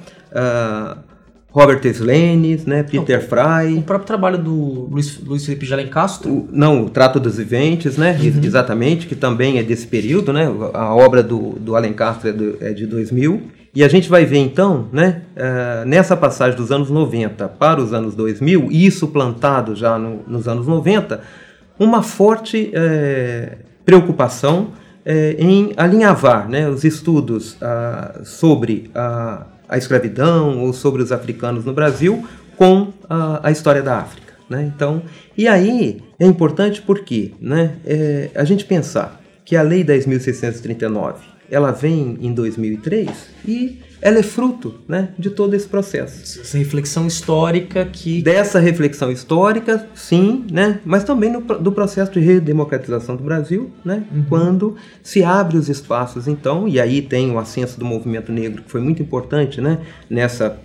Robert 1.53 1.85
Slenes, 1.85 2.65
né, 2.65 2.83
Peter 2.83 3.21
não, 3.21 3.29
Fry. 3.29 3.79
O 3.79 3.83
próprio 3.83 4.07
trabalho 4.07 4.39
do 4.39 4.89
Luiz, 4.91 5.21
Luiz 5.23 5.45
Felipe 5.45 5.67
de 5.67 5.73
Alencastro. 5.75 6.31
O, 6.31 6.49
não, 6.51 6.87
o 6.87 6.91
Trato 6.91 7.21
dos 7.21 7.37
Viventes, 7.37 7.99
né, 7.99 8.19
uhum. 8.19 8.41
exatamente, 8.43 9.07
que 9.07 9.15
também 9.15 9.59
é 9.59 9.63
desse 9.63 9.87
período, 9.87 10.33
né, 10.33 10.51
a 10.73 10.95
obra 10.95 11.23
do, 11.23 11.51
do 11.61 11.77
Alencastro 11.77 12.31
é, 12.31 12.33
do, 12.33 12.57
é 12.59 12.73
de 12.73 12.87
2000. 12.87 13.43
E 13.75 13.85
a 13.85 13.89
gente 13.89 14.09
vai 14.09 14.25
ver 14.25 14.39
então, 14.39 14.89
né, 14.93 15.23
uh, 15.37 15.87
nessa 15.87 16.17
passagem 16.17 16.57
dos 16.57 16.71
anos 16.71 16.91
90 16.91 17.49
para 17.49 17.81
os 17.81 17.93
anos 17.93 18.15
2000, 18.15 18.69
isso 18.71 19.09
plantado 19.09 19.75
já 19.75 19.99
no, 19.99 20.21
nos 20.27 20.49
anos 20.49 20.67
90, 20.67 21.21
uma 21.79 22.03
forte 22.03 22.71
uh, 22.71 23.57
preocupação 23.85 24.69
uh, 25.07 25.11
em 25.39 25.73
alinhavar 25.77 26.49
né, 26.49 26.69
os 26.69 26.85
estudos 26.85 27.57
ah, 27.63 28.21
sobre 28.25 28.91
a, 28.95 29.47
a, 29.73 29.79
escravidão 29.79 30.61
ou 30.61 30.73
sobre 30.73 31.03
os 31.03 31.13
africanos 31.13 31.65
no 31.65 31.73
Brasil 31.73 32.27
com 32.57 32.93
a, 33.09 33.49
a 33.49 33.51
história 33.51 33.83
da 33.83 33.99
África. 33.99 34.35
Né? 34.49 34.71
Então, 34.75 35.03
e 35.37 35.49
aí 35.49 36.03
é 36.19 36.27
importante 36.27 36.83
porque 36.83 37.33
né, 37.41 37.77
é, 37.85 38.31
a 38.35 38.45
gente 38.45 38.65
pensar 38.65 39.21
que 39.45 39.57
a 39.57 39.63
Lei 39.63 39.85
10.639 39.85 41.15
ela 41.51 41.71
vem 41.71 42.19
em 42.21 42.33
2003 42.33 43.11
e 43.47 43.81
ela 44.03 44.19
é 44.19 44.23
fruto 44.23 44.75
né, 44.89 45.11
de 45.17 45.31
todo 45.31 45.55
esse 45.55 45.69
processo. 45.69 46.41
Essa 46.41 46.59
reflexão 46.59 47.07
histórica 47.07 47.85
que... 47.85 48.21
Dessa 48.21 48.59
reflexão 48.59 49.13
histórica, 49.13 49.89
sim, 49.95 50.45
né, 50.51 50.81
mas 50.85 51.05
também 51.05 51.31
no, 51.31 51.41
do 51.41 51.71
processo 51.71 52.11
de 52.11 52.19
redemocratização 52.19 53.15
do 53.15 53.23
Brasil, 53.23 53.71
né, 53.85 54.05
uhum. 54.13 54.25
quando 54.29 54.77
se 55.05 55.23
abre 55.23 55.57
os 55.57 55.69
espaços, 55.69 56.27
então, 56.27 56.67
e 56.67 56.81
aí 56.81 57.01
tem 57.01 57.31
o 57.31 57.39
ascenso 57.39 57.79
do 57.79 57.85
movimento 57.85 58.33
negro, 58.33 58.65
que 58.65 58.71
foi 58.71 58.81
muito 58.81 59.01
importante 59.01 59.61
né, 59.61 59.79
nessa, 60.11 60.59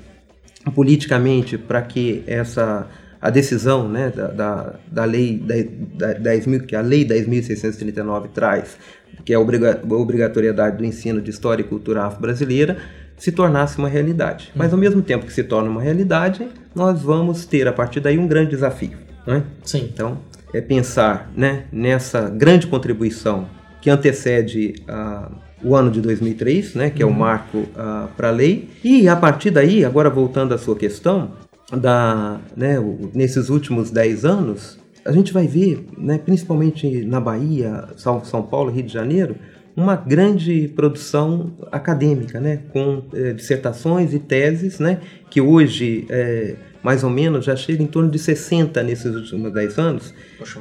politicamente, 0.74 1.60
para 1.60 1.84
que 1.84 2.24
essa 2.26 2.88
a 3.20 3.32
decisão 3.32 3.90
né, 3.90 4.14
da, 4.16 4.28
da, 4.28 4.76
da 4.92 5.04
lei 5.04 5.38
da, 5.40 6.12
da 6.12 6.20
10, 6.20 6.62
que 6.68 6.76
a 6.76 6.82
lei 6.82 7.04
10.639 7.04 8.28
traz 8.32 8.78
que 9.26 9.34
é 9.34 9.36
a 9.36 9.40
obrigatoriedade 9.40 10.78
do 10.78 10.86
ensino 10.86 11.22
de 11.22 11.30
história 11.30 11.62
e 11.62 11.66
cultura 11.66 12.06
afro-brasileira, 12.06 12.78
se 13.18 13.32
tornasse 13.32 13.78
uma 13.78 13.90
realidade. 13.90 14.52
Mas 14.56 14.72
ao 14.72 14.80
mesmo 14.80 15.02
tempo 15.02 15.26
que 15.26 15.34
se 15.34 15.44
torna 15.44 15.70
uma 15.70 15.82
realidade, 15.82 16.48
nós 16.76 17.02
vamos 17.02 17.46
ter 17.46 17.68
a 17.68 17.74
partir 17.74 18.00
daí 18.00 18.18
um 18.18 18.28
grande 18.28 18.52
desafio. 18.52 18.98
Né? 19.26 19.44
Sim. 19.64 19.90
Então, 19.92 20.20
é 20.54 20.62
pensar 20.62 21.30
né, 21.36 21.66
nessa 21.72 22.30
grande 22.30 22.68
contribuição 22.68 23.48
que 23.82 23.90
antecede 23.90 24.76
a 24.88 25.30
o 25.64 25.76
ano 25.76 25.90
de 25.90 26.02
2003, 26.02 26.76
né, 26.76 26.90
que 26.90 27.02
é 27.02 27.06
o 27.06 27.14
marco 27.14 27.58
uh, 27.58 28.08
para 28.16 28.30
a 28.30 28.32
lei. 28.32 28.70
E 28.84 29.08
a 29.08 29.16
partir 29.16 29.52
daí, 29.52 29.84
agora 29.84 30.10
voltando 30.10 30.54
à 30.54 30.58
sua 30.58 30.76
questão, 30.76 31.32
da, 31.72 32.40
né, 32.56 32.80
o, 32.80 33.10
nesses 33.14 33.50
últimos 33.50 33.92
10 33.92 34.26
anos, 34.26 34.80
a 35.04 35.12
gente 35.12 35.34
vai 35.34 35.48
ver, 35.48 35.86
né, 35.98 36.18
principalmente 36.18 37.04
na 37.06 37.20
Bahia, 37.20 37.86
São, 37.96 38.24
São 38.24 38.44
Paulo, 38.44 38.72
Rio 38.72 38.84
de 38.84 38.94
Janeiro, 38.94 39.36
uma 39.78 39.96
grande 39.96 40.68
produção 40.76 41.52
acadêmica, 41.72 42.40
né, 42.40 42.62
com 42.74 43.04
eh, 43.14 43.32
dissertações 43.34 44.12
e 44.12 44.18
teses, 44.18 44.80
né, 44.80 45.00
que 45.30 45.40
hoje 45.40 46.08
eh, 46.10 46.56
mais 46.82 47.04
ou 47.04 47.12
menos 47.12 47.46
já 47.46 47.56
chega 47.56 47.84
em 47.84 47.86
torno 47.86 48.10
de 48.10 48.18
60 48.18 48.82
nesses 48.82 49.14
últimos 49.14 49.54
10 49.54 49.78
anos. 49.78 50.14
Poxa. 50.40 50.60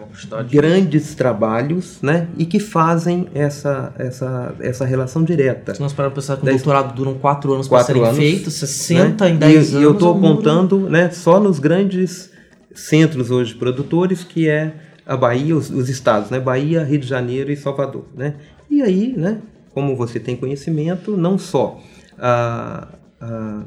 Grandes 0.50 1.14
trabalhos, 1.14 1.98
né, 2.02 2.28
e 2.36 2.44
que 2.44 2.60
fazem 2.60 3.26
essa, 3.34 3.94
essa, 3.98 4.54
essa 4.60 4.84
relação 4.84 5.24
direta. 5.24 5.74
Se 5.74 5.80
nós 5.80 5.94
pararmos 5.94 6.26
para 6.26 6.36
pensar 6.36 6.36
que 6.36 6.46
o 6.46 6.54
doutorado 6.54 6.94
duram 6.94 7.14
4 7.14 7.54
anos 7.54 7.68
para 7.68 7.78
Quatro 7.78 7.94
serem 7.94 8.08
anos, 8.08 8.18
feitos, 8.18 8.52
60 8.52 9.24
né? 9.24 9.30
em 9.30 9.36
10 9.38 9.54
e, 9.54 9.56
anos. 9.56 9.72
E 9.72 9.82
eu 9.82 9.92
estou 9.92 10.14
é 10.14 10.18
apontando 10.18 10.90
né, 10.90 11.10
só 11.10 11.40
nos 11.40 11.58
grandes 11.58 12.30
centros 12.74 13.30
hoje 13.30 13.54
produtores, 13.54 14.22
que 14.22 14.46
é 14.46 14.74
a 15.06 15.16
Bahia, 15.16 15.56
os, 15.56 15.70
os 15.70 15.88
estados, 15.88 16.30
né? 16.30 16.40
Bahia, 16.40 16.82
Rio 16.82 16.98
de 16.98 17.06
Janeiro 17.06 17.52
e 17.52 17.56
Salvador. 17.56 18.06
Né? 18.14 18.34
E 18.76 18.82
aí, 18.82 19.14
né, 19.16 19.38
como 19.72 19.96
você 19.96 20.20
tem 20.20 20.36
conhecimento, 20.36 21.16
não 21.16 21.38
só 21.38 21.80
a, 22.18 22.88
a- 23.18 23.62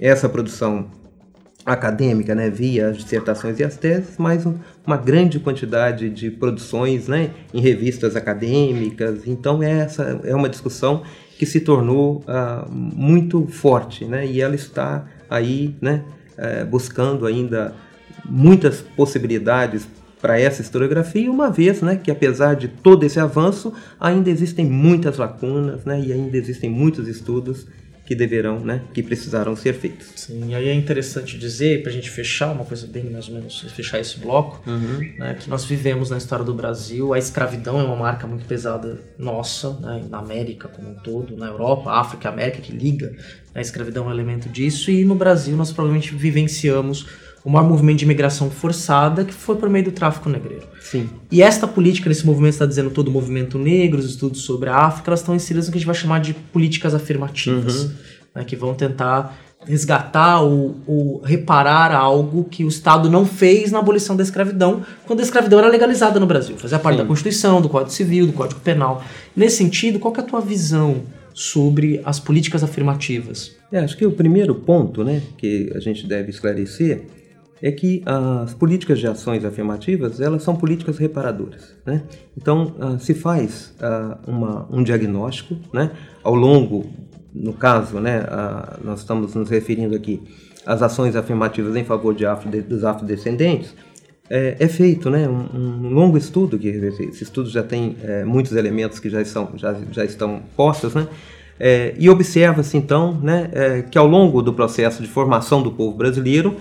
essa 0.00 0.28
produção 0.28 0.90
acadêmica, 1.64 2.34
né, 2.34 2.50
via 2.50 2.88
as 2.88 2.96
dissertações 2.96 3.60
e 3.60 3.62
as 3.62 3.76
teses, 3.76 4.16
mas 4.18 4.44
um- 4.44 4.56
uma 4.84 4.96
grande 4.96 5.38
quantidade 5.38 6.10
de 6.10 6.28
produções, 6.28 7.06
né, 7.06 7.30
em 7.54 7.60
revistas 7.60 8.16
acadêmicas. 8.16 9.28
Então 9.28 9.62
essa 9.62 10.20
é 10.24 10.34
uma 10.34 10.48
discussão 10.48 11.04
que 11.38 11.46
se 11.46 11.60
tornou 11.60 12.24
ah, 12.26 12.66
muito 12.68 13.46
forte, 13.46 14.04
né, 14.06 14.26
e 14.26 14.40
ela 14.40 14.56
está 14.56 15.06
aí, 15.30 15.76
né, 15.80 16.02
eh, 16.36 16.64
buscando 16.64 17.26
ainda 17.26 17.76
muitas 18.24 18.80
possibilidades 18.80 19.86
para 20.20 20.38
essa 20.40 20.62
historiografia, 20.62 21.30
uma 21.30 21.50
vez, 21.50 21.80
né, 21.80 21.96
que 21.96 22.10
apesar 22.10 22.54
de 22.54 22.68
todo 22.68 23.04
esse 23.04 23.20
avanço, 23.20 23.72
ainda 24.00 24.30
existem 24.30 24.66
muitas 24.66 25.16
lacunas, 25.16 25.84
né, 25.84 26.00
e 26.00 26.12
ainda 26.12 26.36
existem 26.36 26.68
muitos 26.68 27.06
estudos 27.08 27.66
que 28.04 28.14
deverão, 28.14 28.58
né, 28.58 28.80
que 28.94 29.02
precisarão 29.02 29.54
ser 29.54 29.74
feitos. 29.74 30.08
Sim, 30.16 30.48
e 30.48 30.54
aí 30.54 30.68
é 30.68 30.74
interessante 30.74 31.36
dizer, 31.36 31.82
para 31.82 31.90
a 31.90 31.94
gente 31.94 32.08
fechar, 32.08 32.50
uma 32.52 32.64
coisa 32.64 32.86
bem 32.86 33.04
mais 33.04 33.28
ou 33.28 33.34
menos, 33.34 33.60
fechar 33.76 34.00
esse 34.00 34.18
bloco, 34.18 34.62
né, 35.18 35.36
que 35.38 35.48
nós 35.50 35.66
vivemos 35.66 36.08
na 36.08 36.16
história 36.16 36.42
do 36.42 36.54
Brasil, 36.54 37.12
a 37.12 37.18
escravidão 37.18 37.78
é 37.78 37.84
uma 37.84 37.96
marca 37.96 38.26
muito 38.26 38.46
pesada 38.46 38.98
nossa, 39.18 39.74
né, 39.74 40.06
na 40.08 40.20
América 40.20 40.68
como 40.68 40.88
um 40.88 40.94
todo, 40.94 41.36
na 41.36 41.48
Europa, 41.48 41.90
África, 41.92 42.30
América, 42.30 42.62
que 42.62 42.72
liga, 42.72 43.14
a 43.54 43.60
escravidão 43.60 44.04
é 44.04 44.08
um 44.08 44.10
elemento 44.10 44.48
disso, 44.48 44.90
e 44.90 45.04
no 45.04 45.14
Brasil 45.14 45.54
nós 45.54 45.70
provavelmente 45.70 46.14
vivenciamos 46.14 47.06
o 47.44 47.50
maior 47.50 47.66
movimento 47.66 47.98
de 47.98 48.04
imigração 48.04 48.50
forçada, 48.50 49.24
que 49.24 49.32
foi 49.32 49.56
por 49.56 49.68
meio 49.68 49.84
do 49.86 49.92
tráfico 49.92 50.28
negreiro. 50.28 50.66
Sim. 50.80 51.08
E 51.30 51.42
esta 51.42 51.66
política, 51.66 52.08
nesse 52.08 52.26
movimento, 52.26 52.52
está 52.52 52.66
dizendo 52.66 52.90
todo 52.90 53.08
o 53.08 53.10
movimento 53.10 53.58
negro, 53.58 53.98
os 53.98 54.06
estudos 54.06 54.42
sobre 54.42 54.68
a 54.68 54.76
África, 54.76 55.10
elas 55.10 55.20
estão 55.20 55.34
inseridas 55.34 55.66
no 55.66 55.72
que 55.72 55.78
a 55.78 55.80
gente 55.80 55.86
vai 55.86 55.94
chamar 55.94 56.20
de 56.20 56.34
políticas 56.34 56.94
afirmativas, 56.94 57.90
né, 58.34 58.44
que 58.44 58.56
vão 58.56 58.74
tentar 58.74 59.38
resgatar 59.66 60.40
ou, 60.40 60.76
ou 60.86 61.20
reparar 61.20 61.92
algo 61.92 62.44
que 62.44 62.64
o 62.64 62.68
Estado 62.68 63.10
não 63.10 63.26
fez 63.26 63.72
na 63.72 63.80
abolição 63.80 64.16
da 64.16 64.22
escravidão, 64.22 64.82
quando 65.06 65.20
a 65.20 65.22
escravidão 65.22 65.58
era 65.58 65.68
legalizada 65.68 66.20
no 66.20 66.26
Brasil, 66.26 66.56
fazia 66.56 66.78
parte 66.78 66.96
Sim. 66.96 67.02
da 67.02 67.08
Constituição, 67.08 67.60
do 67.60 67.68
Código 67.68 67.90
Civil, 67.90 68.26
do 68.26 68.32
Código 68.32 68.60
Penal. 68.60 69.02
Nesse 69.36 69.56
sentido, 69.56 69.98
qual 69.98 70.12
que 70.12 70.20
é 70.20 70.22
a 70.22 70.26
tua 70.26 70.40
visão 70.40 71.02
sobre 71.34 72.00
as 72.04 72.18
políticas 72.18 72.64
afirmativas? 72.64 73.52
É, 73.70 73.78
acho 73.80 73.96
que 73.96 74.06
o 74.06 74.12
primeiro 74.12 74.54
ponto 74.54 75.04
né, 75.04 75.22
que 75.36 75.70
a 75.74 75.80
gente 75.80 76.06
deve 76.06 76.30
esclarecer 76.30 77.02
é 77.62 77.72
que 77.72 78.02
as 78.06 78.54
políticas 78.54 78.98
de 78.98 79.06
ações 79.06 79.44
afirmativas 79.44 80.20
elas 80.20 80.42
são 80.42 80.56
políticas 80.56 80.98
reparadoras. 80.98 81.74
Né? 81.84 82.02
Então, 82.36 82.74
ah, 82.80 82.98
se 82.98 83.14
faz 83.14 83.74
ah, 83.80 84.18
uma, 84.26 84.68
um 84.70 84.82
diagnóstico 84.82 85.56
né, 85.72 85.90
ao 86.22 86.34
longo, 86.34 86.86
no 87.34 87.52
caso, 87.52 87.98
né, 87.98 88.24
ah, 88.28 88.78
nós 88.82 89.00
estamos 89.00 89.34
nos 89.34 89.50
referindo 89.50 89.94
aqui 89.94 90.22
às 90.64 90.82
ações 90.82 91.16
afirmativas 91.16 91.74
em 91.76 91.84
favor 91.84 92.14
de 92.14 92.26
afro, 92.26 92.50
dos 92.62 92.84
afrodescendentes, 92.84 93.74
é, 94.30 94.56
é 94.60 94.68
feito 94.68 95.08
né, 95.08 95.26
um, 95.26 95.48
um 95.56 95.88
longo 95.88 96.18
estudo, 96.18 96.58
que 96.58 96.68
esse 96.68 97.22
estudo 97.22 97.48
já 97.48 97.62
tem 97.62 97.96
é, 98.02 98.24
muitos 98.24 98.52
elementos 98.52 98.98
que 98.98 99.08
já, 99.08 99.24
são, 99.24 99.52
já, 99.56 99.74
já 99.90 100.04
estão 100.04 100.42
postos, 100.54 100.94
né, 100.94 101.08
é, 101.58 101.94
e 101.98 102.08
observa-se 102.08 102.76
então 102.76 103.18
né, 103.20 103.50
é, 103.52 103.82
que 103.82 103.98
ao 103.98 104.06
longo 104.06 104.42
do 104.42 104.52
processo 104.52 105.02
de 105.02 105.08
formação 105.08 105.62
do 105.62 105.72
povo 105.72 105.96
brasileiro, 105.96 106.56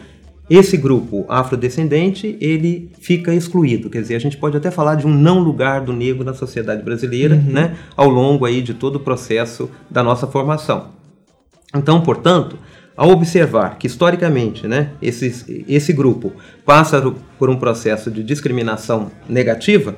esse 0.50 0.78
grupo 0.78 1.26
afrodescendente 1.28 2.38
ele 2.40 2.92
fica 3.00 3.34
excluído, 3.34 3.90
quer 3.90 4.02
dizer, 4.02 4.16
a 4.16 4.20
gente 4.20 4.38
pode 4.38 4.56
até 4.56 4.72
falar 4.72 4.96
de 4.96 5.06
um 5.06 5.14
não 5.14 5.40
lugar 5.40 5.82
do 5.82 5.92
negro 5.92 6.24
na 6.24 6.34
sociedade 6.34 6.82
brasileira, 6.84 7.36
né, 7.36 7.76
ao 7.96 8.08
longo 8.08 8.46
aí 8.46 8.62
de 8.62 8.74
todo 8.74 8.96
o 8.96 9.00
processo 9.00 9.70
da 9.90 10.02
nossa 10.02 10.26
formação. 10.26 10.90
Então, 11.76 12.02
portanto, 12.02 12.58
ao 12.96 13.10
observar 13.10 13.78
que 13.78 13.88
historicamente, 13.88 14.68
né, 14.68 14.92
esses, 15.02 15.46
esse 15.68 15.92
grupo 15.94 16.32
passa 16.66 17.14
por 17.38 17.50
um 17.50 17.58
processo 17.58 18.10
de 18.10 18.24
discriminação 18.24 19.12
negativa, 19.30 19.96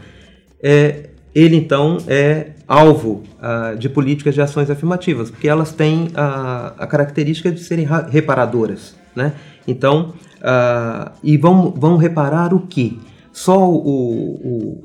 é, 0.62 1.10
ele 1.34 1.56
então 1.56 1.98
é 2.08 2.48
alvo 2.68 3.24
ah, 3.40 3.76
de 3.78 3.88
políticas 3.88 4.34
de 4.36 4.42
ações 4.42 4.70
afirmativas, 4.70 5.30
porque 5.30 5.48
elas 5.48 5.72
têm 5.72 6.10
a, 6.16 6.74
a 6.78 6.88
característica 6.88 7.52
de 7.52 7.62
serem 7.62 7.86
ra- 7.86 8.08
reparadoras, 8.10 8.96
né? 9.16 9.34
Então, 9.68 10.14
ah, 10.42 11.12
e 11.24 11.38
vão, 11.38 11.72
vão 11.72 11.98
reparar 11.98 12.54
o 12.54 12.62
que? 12.62 13.00
Só 13.32 13.70
o, 13.70 13.78
o- 13.78 14.84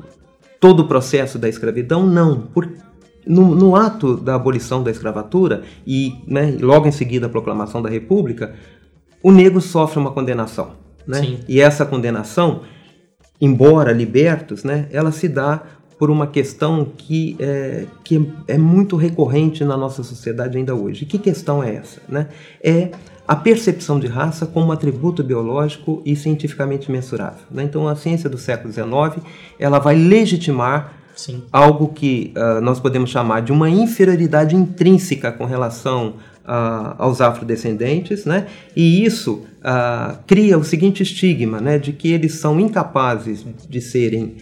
todo 0.61 0.81
o 0.81 0.89
processo 0.89 1.39
da 1.39 1.49
escravidão? 1.49 2.07
Não, 2.07 2.41
por, 2.41 2.69
no, 3.27 3.55
no 3.55 3.77
ato 3.77 4.17
da 4.17 4.35
abolição 4.35 4.83
da 4.83 4.91
escravatura 4.91 5.63
e 5.87 6.15
né, 6.27 6.57
logo 6.61 6.87
em 6.87 6.93
seguida 6.93 7.27
a 7.27 7.31
proclamação 7.31 7.81
da 7.81 7.89
República, 7.89 8.55
o 9.23 9.33
negro 9.33 9.61
sofre 9.61 9.99
uma 9.99 10.11
condenação, 10.13 10.73
né? 11.07 11.21
Sim. 11.21 11.39
E 11.49 11.61
essa 11.61 11.87
condenação 11.87 12.61
embora 13.41 13.93
libertos, 13.93 14.65
né, 14.65 14.87
ela 14.91 15.11
se 15.11 15.29
dá 15.29 15.63
por 15.99 16.11
uma 16.11 16.27
questão 16.27 16.85
que 16.85 17.37
é, 17.39 17.87
que 18.03 18.31
é 18.49 18.59
muito 18.59 18.97
recorrente 18.97 19.65
na 19.65 19.77
nossa 19.77 20.03
sociedade 20.03 20.57
ainda 20.59 20.75
hoje. 20.75 21.05
E 21.05 21.07
que 21.07 21.19
questão 21.19 21.63
é 21.63 21.77
essa? 21.77 22.01
Né? 22.09 22.29
É 22.63 22.91
a 23.27 23.35
percepção 23.35 23.99
de 23.99 24.07
raça 24.07 24.45
como 24.47 24.67
um 24.67 24.73
atributo 24.73 25.23
biológico 25.25 26.03
e 26.05 26.15
cientificamente 26.15 26.91
mensurável. 26.91 27.41
né? 27.51 27.63
Então, 27.63 27.89
a 27.89 27.97
ciência 27.97 28.29
do 28.29 28.37
século 28.37 28.73
XIX 28.73 29.25
ela 29.59 29.79
vai 29.79 29.95
legitimar 29.97 30.93
Sim. 31.17 31.43
algo 31.53 31.89
que 31.89 32.33
ah, 32.37 32.61
nós 32.61 32.79
podemos 32.81 33.09
chamar 33.11 33.41
de 33.41 33.53
uma 33.53 33.71
inferioridade 33.71 34.55
intrínseca 34.55 35.33
com 35.33 35.45
relação 35.47 36.15
ah, 36.45 36.97
aos 36.99 37.21
afrodescendentes, 37.23 38.27
né? 38.27 38.47
E 38.77 39.05
isso 39.05 39.43
ah, 39.63 40.17
cria 40.27 40.59
o 40.59 40.65
seguinte 40.65 41.03
estigma, 41.03 41.61
né, 41.61 41.79
de 41.79 41.93
que 41.93 42.13
eles 42.13 42.35
são 42.35 42.61
incapazes 42.61 43.47
de 43.71 43.81
serem 43.81 44.37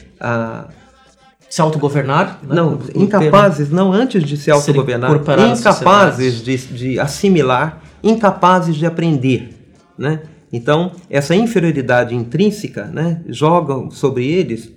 Se 1.49 1.61
autogovernar? 1.61 2.41
né? 2.43 2.57
não, 2.57 2.75
o 2.75 2.77
termo- 2.79 3.03
incapazes, 3.05 3.71
não 3.71 3.93
antes 3.93 4.25
de 4.25 4.37
se 4.37 4.51
autogovernar, 4.51 5.13
incapazes 5.57 6.43
de, 6.43 6.57
de 6.57 6.99
assimilar, 6.99 7.82
incapazes 8.03 8.77
de 8.77 8.87
aprender, 8.87 9.51
né? 9.97 10.23
Então, 10.53 10.93
essa 11.09 11.35
inferioridade 11.35 12.15
intrínseca, 12.15 12.85
né, 12.85 13.23
joga 13.27 13.91
sobre 13.91 14.27
eles 14.27 14.71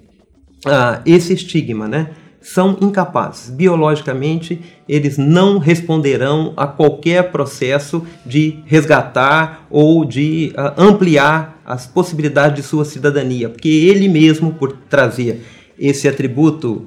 ah, 0.66 1.02
esse 1.06 1.34
estigma, 1.34 1.88
né? 1.88 2.12
São 2.40 2.78
incapazes. 2.80 3.50
Biologicamente, 3.50 4.62
eles 4.88 5.18
não 5.18 5.58
responderão 5.58 6.54
a 6.56 6.68
qualquer 6.68 7.32
processo 7.32 8.06
de 8.26 8.60
resgatar 8.66 9.66
ou 9.70 10.06
de 10.06 10.54
ah, 10.56 10.74
ampliar 10.78 11.62
as 11.66 11.88
possibilidades 11.88 12.56
de 12.56 12.64
sua 12.64 12.86
cidadania, 12.86 13.50
porque 13.50 13.68
ele 13.68 14.08
mesmo, 14.08 14.54
por 14.54 14.78
trazer 14.90 15.44
esse 15.78 16.08
atributo, 16.08 16.86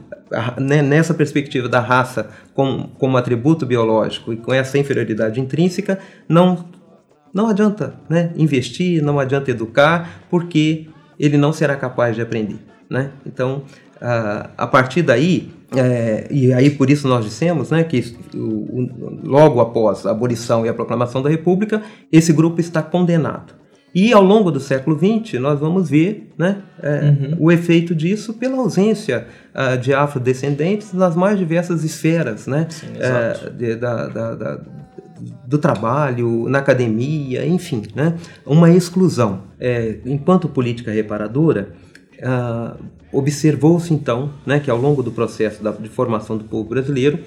nessa 0.83 1.15
perspectiva 1.15 1.69
da 1.69 1.81
raça 1.81 2.31
como, 2.55 2.89
como 2.99 3.17
atributo 3.17 3.65
biológico 3.65 4.33
e 4.33 4.37
com 4.37 4.53
essa 4.53 4.79
inferioridade 4.79 5.41
intrínseca, 5.41 5.99
não 6.29 6.67
não 7.33 7.47
adianta 7.47 7.95
né, 8.09 8.33
investir, 8.37 9.03
não 9.03 9.21
adianta 9.21 9.51
educar, 9.51 10.23
porque 10.31 10.89
ele 11.21 11.37
não 11.37 11.53
será 11.53 11.77
capaz 11.77 12.17
de 12.17 12.23
aprender. 12.23 12.59
Né? 12.91 13.11
Então, 13.27 13.65
Uh, 13.99 14.47
a 14.57 14.65
partir 14.65 15.03
daí, 15.03 15.51
é, 15.77 16.29
e 16.31 16.53
aí 16.53 16.71
por 16.71 16.89
isso 16.89 17.09
nós 17.09 17.25
dissemos 17.25 17.73
né, 17.73 17.83
que 17.83 18.17
o, 18.33 18.39
o, 18.39 19.21
logo 19.25 19.61
após 19.61 20.07
a 20.07 20.13
abolição 20.13 20.65
e 20.65 20.69
a 20.69 20.75
proclamação 20.75 21.21
da 21.21 21.29
República, 21.29 21.83
esse 22.13 22.33
grupo 22.33 22.61
está 22.61 22.81
condenado. 22.81 23.58
E 23.95 24.13
ao 24.13 24.23
longo 24.23 24.51
do 24.51 24.61
século 24.61 24.99
XX, 24.99 25.41
nós 25.41 25.59
vamos 25.59 25.89
ver 25.89 26.31
né, 26.37 26.59
é, 26.83 27.01
uhum. 27.01 27.37
o 27.41 27.53
efeito 27.53 27.95
disso 27.95 28.35
pela 28.35 28.59
ausência 28.59 29.27
uh, 29.55 29.79
de 29.79 29.95
afrodescendentes 29.95 30.93
nas 30.93 31.17
mais 31.17 31.39
diversas 31.39 31.83
esferas 31.85 32.47
né, 32.47 32.67
Sim, 32.69 32.87
é, 32.99 33.51
de, 33.51 33.77
da, 33.77 34.07
da, 34.09 34.35
da, 34.35 34.61
do 35.47 35.59
trabalho, 35.59 36.49
na 36.49 36.59
academia, 36.59 37.47
enfim, 37.47 37.83
né, 37.95 38.15
uma 38.45 38.71
exclusão. 38.71 39.45
É, 39.59 39.97
enquanto 40.05 40.49
política 40.49 40.93
reparadora, 40.93 41.71
uh, 42.19 42.79
observou-se 43.11 43.93
então 43.93 44.33
né, 44.45 44.61
que 44.61 44.71
ao 44.71 44.79
longo 44.79 45.03
do 45.03 45.11
processo 45.11 45.63
da, 45.63 45.71
de 45.71 45.89
formação 45.89 46.37
do 46.37 46.45
povo 46.45 46.69
brasileiro, 46.69 47.21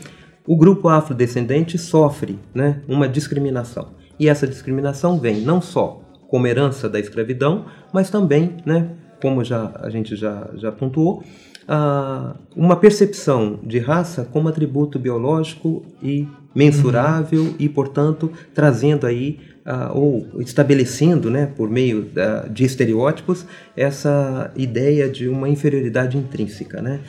o 0.45 0.55
grupo 0.55 0.89
afrodescendente 0.89 1.77
sofre 1.77 2.37
né, 2.53 2.81
uma 2.87 3.09
discriminação. 3.09 3.89
E 4.19 4.29
essa 4.29 4.47
discriminação 4.47 5.19
vem 5.19 5.41
não 5.41 5.59
só 5.59 6.01
como 6.31 6.47
herança 6.47 6.87
da 6.87 6.97
escravidão, 6.97 7.65
mas 7.91 8.09
também, 8.09 8.55
né, 8.65 8.91
como 9.21 9.43
já, 9.43 9.69
a 9.75 9.89
gente 9.89 10.15
já, 10.15 10.49
já 10.55 10.71
pontuou, 10.71 11.21
uh, 11.63 12.33
uma 12.55 12.77
percepção 12.77 13.59
de 13.61 13.79
raça 13.79 14.25
como 14.31 14.47
atributo 14.47 14.97
biológico 14.97 15.85
e 16.01 16.25
mensurável 16.55 17.41
uhum. 17.41 17.55
e, 17.59 17.67
portanto, 17.67 18.31
trazendo 18.55 19.05
aí 19.05 19.39
uh, 19.65 19.97
ou 19.97 20.41
estabelecendo, 20.41 21.29
né, 21.29 21.47
por 21.47 21.69
meio 21.69 22.03
uh, 22.15 22.49
de 22.49 22.63
estereótipos, 22.63 23.45
essa 23.75 24.53
ideia 24.55 25.09
de 25.09 25.27
uma 25.27 25.49
inferioridade 25.49 26.17
intrínseca, 26.17 26.81
né? 26.81 27.01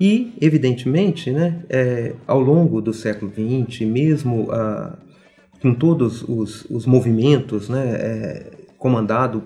E, 0.00 0.34
evidentemente, 0.40 1.30
né, 1.30 1.62
é, 1.68 2.14
ao 2.26 2.40
longo 2.40 2.80
do 2.80 2.92
século 2.92 3.30
XX, 3.30 3.86
mesmo 3.86 4.50
uh, 4.50 4.96
com 5.62 5.72
todos 5.72 6.24
os, 6.28 6.66
os 6.68 6.84
movimentos 6.84 7.68
né, 7.68 7.84
é, 7.94 8.50
comandado 8.76 9.44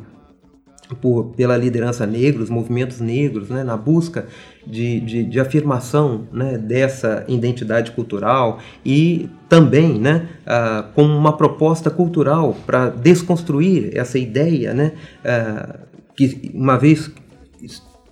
por, 1.00 1.34
pela 1.36 1.56
liderança 1.56 2.06
negra, 2.06 2.42
os 2.42 2.48
movimentos 2.48 3.00
negros, 3.00 3.50
né, 3.50 3.62
na 3.62 3.76
busca 3.76 4.26
de, 4.66 5.00
de, 5.00 5.24
de, 5.24 5.40
afirmação 5.40 6.26
né, 6.32 6.56
dessa 6.56 7.24
identidade 7.28 7.90
cultural 7.90 8.60
e 8.84 9.28
também 9.48 9.98
né, 9.98 10.28
ah, 10.46 10.88
com 10.94 11.02
uma 11.02 11.36
proposta 11.36 11.90
cultural 11.90 12.56
para 12.64 12.88
desconstruir 12.88 13.90
essa 13.94 14.18
ideia 14.18 14.72
né, 14.72 14.92
ah, 15.24 15.80
que, 16.16 16.50
uma 16.54 16.78
vez 16.78 17.10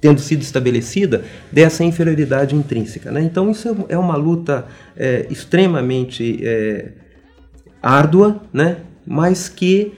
tendo 0.01 0.21
sido 0.21 0.43
estabelecida, 0.43 1.25
dessa 1.51 1.83
inferioridade 1.83 2.55
intrínseca. 2.55 3.11
Né? 3.11 3.23
Então, 3.23 3.51
isso 3.51 3.87
é 3.89 3.97
uma 3.97 4.17
luta 4.17 4.67
é, 4.95 5.27
extremamente 5.31 6.47
é, 6.47 6.93
árdua, 7.85 8.41
né? 8.53 8.79
mas 9.07 9.49
que, 9.49 9.93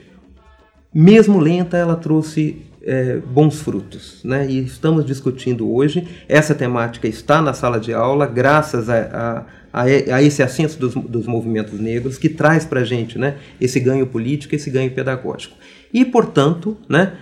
mesmo 0.93 1.39
lenta, 1.39 1.77
ela 1.77 1.95
trouxe 1.95 2.63
é, 2.83 3.17
bons 3.17 3.61
frutos. 3.61 4.21
Né? 4.23 4.45
E 4.49 4.59
estamos 4.59 5.05
discutindo 5.05 5.71
hoje, 5.73 6.05
essa 6.27 6.53
temática 6.53 7.07
está 7.07 7.41
na 7.41 7.53
sala 7.53 7.79
de 7.79 7.93
aula, 7.93 8.27
graças 8.27 8.89
a, 8.89 9.45
a, 9.71 9.83
a 9.83 10.21
esse 10.21 10.43
ascenso 10.43 10.77
dos, 10.77 10.93
dos, 10.95 11.25
movimentos 11.25 11.79
negros, 11.79 12.17
que 12.17 12.27
traz 12.27 12.65
para 12.65 12.81
a 12.81 12.83
gente 12.83 13.17
né, 13.17 13.37
esse 13.59 13.79
ganho 13.79 14.05
político, 14.05 14.53
esse 14.53 14.69
ganho 14.69 14.91
pedagógico. 14.91 15.55
E, 15.93 16.03
portanto, 16.03 16.77
né, 16.89 17.13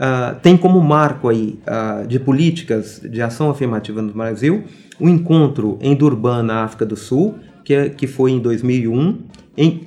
Uh, 0.00 0.34
tem 0.40 0.56
como 0.56 0.80
marco 0.80 1.28
aí 1.28 1.58
uh, 1.66 2.06
de 2.06 2.18
políticas 2.18 3.02
de 3.04 3.20
ação 3.20 3.50
afirmativa 3.50 4.00
no 4.00 4.10
Brasil 4.14 4.64
o 4.98 5.06
encontro 5.10 5.78
em 5.82 5.94
Durban, 5.94 6.42
na 6.42 6.64
África 6.64 6.86
do 6.86 6.96
Sul, 6.96 7.34
que, 7.64 7.74
é, 7.74 7.88
que 7.88 8.06
foi 8.06 8.30
em 8.30 8.38
2001, 8.38 9.18
em, 9.56 9.86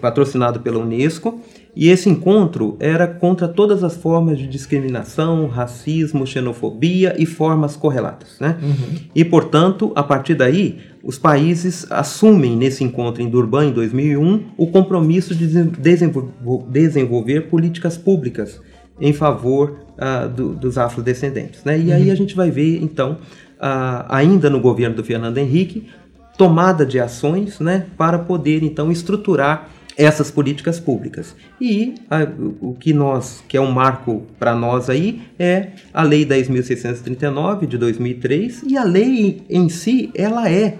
patrocinado 0.00 0.60
pela 0.60 0.78
Unesco, 0.78 1.40
e 1.76 1.88
esse 1.88 2.08
encontro 2.08 2.76
era 2.78 3.06
contra 3.06 3.48
todas 3.48 3.82
as 3.82 3.96
formas 3.96 4.38
de 4.38 4.46
discriminação, 4.46 5.46
racismo, 5.48 6.26
xenofobia 6.26 7.16
e 7.18 7.26
formas 7.26 7.74
correlatas. 7.74 8.38
Né? 8.38 8.56
Uhum. 8.62 8.98
E, 9.14 9.24
portanto, 9.24 9.92
a 9.96 10.02
partir 10.02 10.34
daí, 10.34 10.78
os 11.02 11.18
países 11.18 11.86
assumem 11.90 12.56
nesse 12.56 12.84
encontro 12.84 13.22
em 13.22 13.28
Durban, 13.28 13.66
em 13.66 13.72
2001, 13.72 14.44
o 14.56 14.68
compromisso 14.68 15.34
de 15.34 15.64
desenvolver 15.64 17.42
políticas 17.48 17.96
públicas 17.96 18.60
em 19.00 19.12
favor 19.12 19.80
uh, 19.98 20.28
do, 20.28 20.54
dos 20.54 20.78
afrodescendentes. 20.78 21.64
Né? 21.64 21.78
E 21.78 21.88
uhum. 21.88 21.94
aí 21.94 22.10
a 22.10 22.14
gente 22.14 22.36
vai 22.36 22.52
ver, 22.52 22.80
então, 22.80 23.18
uh, 23.54 24.06
ainda 24.08 24.48
no 24.48 24.60
governo 24.60 24.94
do 24.94 25.02
Fernando 25.02 25.38
Henrique, 25.38 25.88
tomada 26.36 26.84
de 26.84 26.98
ações 26.98 27.60
né, 27.60 27.86
para 27.96 28.18
poder 28.18 28.62
então 28.62 28.90
estruturar 28.90 29.68
essas 29.96 30.30
políticas 30.30 30.80
públicas. 30.80 31.36
E 31.60 31.94
a, 32.10 32.26
o 32.60 32.74
que 32.74 32.92
nós, 32.92 33.44
que 33.48 33.56
é 33.56 33.60
um 33.60 33.70
marco 33.70 34.26
para 34.38 34.54
nós 34.54 34.90
aí, 34.90 35.22
é 35.38 35.68
a 35.92 36.02
Lei 36.02 36.26
10.639 36.26 37.66
de 37.66 37.78
2003 37.78 38.64
e 38.66 38.76
a 38.76 38.84
lei 38.84 39.42
em 39.48 39.68
si, 39.68 40.10
ela 40.14 40.50
é 40.50 40.78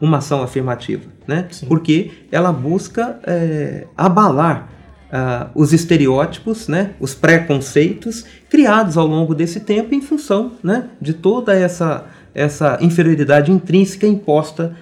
uma 0.00 0.18
ação 0.18 0.42
afirmativa, 0.42 1.04
né? 1.26 1.46
Sim. 1.50 1.66
Porque 1.66 2.10
ela 2.30 2.52
busca 2.52 3.18
é, 3.24 3.86
abalar 3.96 4.68
uh, 5.06 5.50
os 5.54 5.72
estereótipos, 5.72 6.68
né? 6.68 6.90
Os 7.00 7.14
preconceitos 7.14 8.24
criados 8.50 8.96
ao 8.98 9.06
longo 9.06 9.34
desse 9.34 9.60
tempo 9.60 9.94
em 9.94 10.02
função, 10.02 10.52
né? 10.62 10.90
De 11.00 11.14
toda 11.14 11.54
essa 11.54 12.04
essa 12.34 12.76
inferioridade 12.82 13.50
intrínseca 13.50 14.06
imposta 14.06 14.76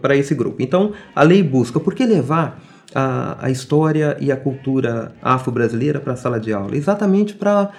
para 0.00 0.16
esse 0.16 0.34
grupo. 0.34 0.62
Então, 0.62 0.92
a 1.14 1.22
lei 1.22 1.42
busca, 1.42 1.78
por 1.78 1.94
que 1.94 2.04
levar 2.04 2.62
a, 2.94 3.46
a 3.46 3.50
história 3.50 4.16
e 4.20 4.30
a 4.32 4.36
cultura 4.36 5.12
afro-brasileira 5.22 6.00
para 6.00 6.14
a 6.14 6.16
sala 6.16 6.40
de 6.40 6.52
aula? 6.52 6.76
Exatamente 6.76 7.34
para 7.34 7.70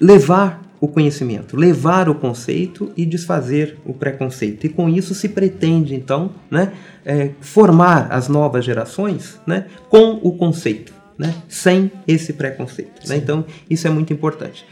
levar 0.00 0.62
o 0.80 0.88
conhecimento, 0.88 1.56
levar 1.56 2.08
o 2.08 2.14
conceito 2.14 2.92
e 2.96 3.06
desfazer 3.06 3.78
o 3.84 3.94
preconceito. 3.94 4.64
E 4.64 4.68
com 4.68 4.88
isso 4.88 5.14
se 5.14 5.28
pretende, 5.28 5.94
então, 5.94 6.30
né, 6.50 6.72
é, 7.04 7.30
formar 7.40 8.08
as 8.10 8.28
novas 8.28 8.64
gerações 8.64 9.40
né, 9.46 9.66
com 9.88 10.20
o 10.22 10.36
conceito, 10.36 10.92
né, 11.18 11.34
sem 11.48 11.90
esse 12.06 12.34
preconceito. 12.34 13.08
Né? 13.08 13.16
Então, 13.16 13.44
isso 13.70 13.86
é 13.86 13.90
muito 13.90 14.12
importante. 14.12 14.66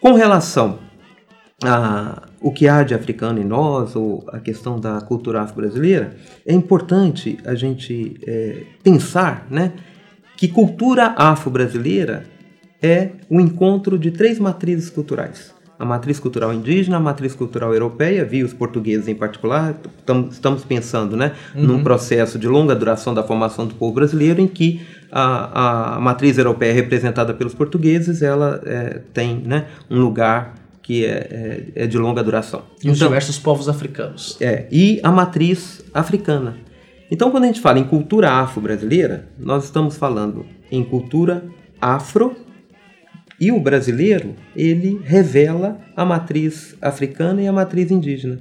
Com 0.00 0.12
relação 0.12 0.78
a, 1.64 2.22
o 2.40 2.52
que 2.52 2.68
há 2.68 2.82
de 2.82 2.94
africano 2.94 3.40
em 3.40 3.44
nós, 3.44 3.96
ou 3.96 4.24
a 4.28 4.38
questão 4.38 4.78
da 4.78 5.00
cultura 5.00 5.40
afro-brasileira, 5.40 6.16
é 6.44 6.52
importante 6.52 7.38
a 7.44 7.54
gente 7.54 8.16
é, 8.26 8.62
pensar 8.82 9.46
né, 9.50 9.72
que 10.36 10.48
cultura 10.48 11.14
afro-brasileira 11.16 12.24
é 12.82 13.10
o 13.30 13.40
encontro 13.40 13.98
de 13.98 14.10
três 14.10 14.38
matrizes 14.38 14.90
culturais. 14.90 15.54
A 15.78 15.84
matriz 15.84 16.18
cultural 16.18 16.54
indígena, 16.54 16.96
a 16.96 17.00
matriz 17.00 17.34
cultural 17.34 17.72
europeia, 17.72 18.24
via 18.24 18.44
os 18.44 18.54
portugueses 18.54 19.08
em 19.08 19.14
particular, 19.14 19.78
estamos 20.30 20.64
pensando 20.64 21.16
né, 21.16 21.32
uhum. 21.54 21.62
num 21.64 21.82
processo 21.82 22.38
de 22.38 22.48
longa 22.48 22.74
duração 22.74 23.12
da 23.12 23.22
formação 23.22 23.66
do 23.66 23.74
povo 23.74 23.92
brasileiro, 23.92 24.40
em 24.40 24.46
que 24.46 24.80
a, 25.12 25.96
a 25.96 26.00
matriz 26.00 26.38
europeia 26.38 26.72
representada 26.72 27.34
pelos 27.34 27.54
portugueses, 27.54 28.22
ela 28.22 28.60
é, 28.64 29.00
tem 29.12 29.36
né, 29.36 29.66
um 29.90 30.00
lugar 30.00 30.54
que 30.86 31.04
é, 31.04 31.10
é, 31.74 31.82
é 31.82 31.86
de 31.88 31.98
longa 31.98 32.22
duração. 32.22 32.62
E 32.82 32.88
os 32.88 32.96
então, 32.96 33.08
diversos 33.08 33.40
povos 33.40 33.68
africanos. 33.68 34.36
É, 34.40 34.68
e 34.70 35.00
a 35.02 35.10
matriz 35.10 35.84
africana. 35.92 36.58
Então, 37.10 37.32
quando 37.32 37.42
a 37.42 37.46
gente 37.48 37.60
fala 37.60 37.80
em 37.80 37.84
cultura 37.84 38.30
afro-brasileira, 38.30 39.28
nós 39.36 39.64
estamos 39.64 39.96
falando 39.96 40.46
em 40.70 40.84
cultura 40.84 41.44
afro 41.80 42.36
e 43.40 43.50
o 43.50 43.58
brasileiro, 43.58 44.36
ele 44.54 45.00
revela 45.04 45.80
a 45.96 46.04
matriz 46.04 46.76
africana 46.80 47.42
e 47.42 47.48
a 47.48 47.52
matriz 47.52 47.90
indígena. 47.90 48.38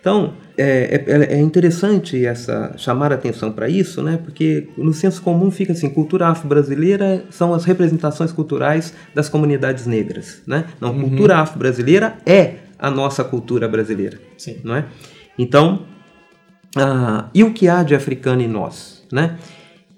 Então, 0.00 0.34
é, 0.58 1.04
é, 1.06 1.34
é 1.34 1.40
interessante 1.40 2.26
essa 2.26 2.74
chamar 2.76 3.12
atenção 3.12 3.52
para 3.52 3.68
isso, 3.68 4.02
né? 4.02 4.18
porque 4.22 4.68
no 4.76 4.92
senso 4.92 5.22
comum 5.22 5.50
fica 5.52 5.72
assim, 5.72 5.88
cultura 5.88 6.26
afro-brasileira 6.26 7.24
são 7.30 7.54
as 7.54 7.64
representações 7.64 8.32
culturais 8.32 8.92
das 9.14 9.28
comunidades 9.28 9.86
negras. 9.86 10.42
Né? 10.46 10.64
Não, 10.80 10.90
uhum. 10.92 11.08
cultura 11.08 11.38
afro-brasileira 11.38 12.18
é 12.26 12.56
a 12.76 12.90
nossa 12.90 13.22
cultura 13.22 13.68
brasileira. 13.68 14.20
Sim. 14.36 14.58
Não 14.64 14.74
é? 14.74 14.84
Então, 15.38 15.86
ah, 16.76 17.28
e 17.32 17.44
o 17.44 17.52
que 17.52 17.68
há 17.68 17.84
de 17.84 17.94
africano 17.94 18.42
em 18.42 18.48
nós? 18.48 19.06
Né? 19.12 19.38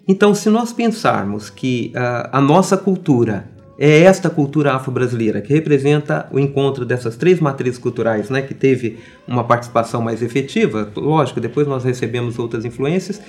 Então, 0.07 0.35
se 0.35 0.51
nós 0.51 0.73
pensarmos 0.75 1.49
que 1.49 1.91
ah, 1.97 2.29
a 2.33 2.41
nossa 2.41 2.77
cultura 2.77 3.49
é 3.83 4.03
esta 4.03 4.29
cultura 4.29 4.75
afro-brasileira 4.75 5.41
que 5.41 5.55
representa 5.55 6.29
o 6.31 6.39
encontro 6.39 6.85
dessas 6.85 7.17
três 7.17 7.41
matrizes 7.41 7.79
culturais, 7.79 8.29
né, 8.29 8.43
que 8.43 8.53
teve 8.53 8.99
uma 9.27 9.43
participação 9.43 10.03
mais 10.03 10.23
efetiva. 10.23 10.93
Lógico, 10.95 11.41
depois 11.41 11.67
nós 11.67 11.83
recebemos 11.83 12.39
outras 12.39 12.67
influências 12.67 13.23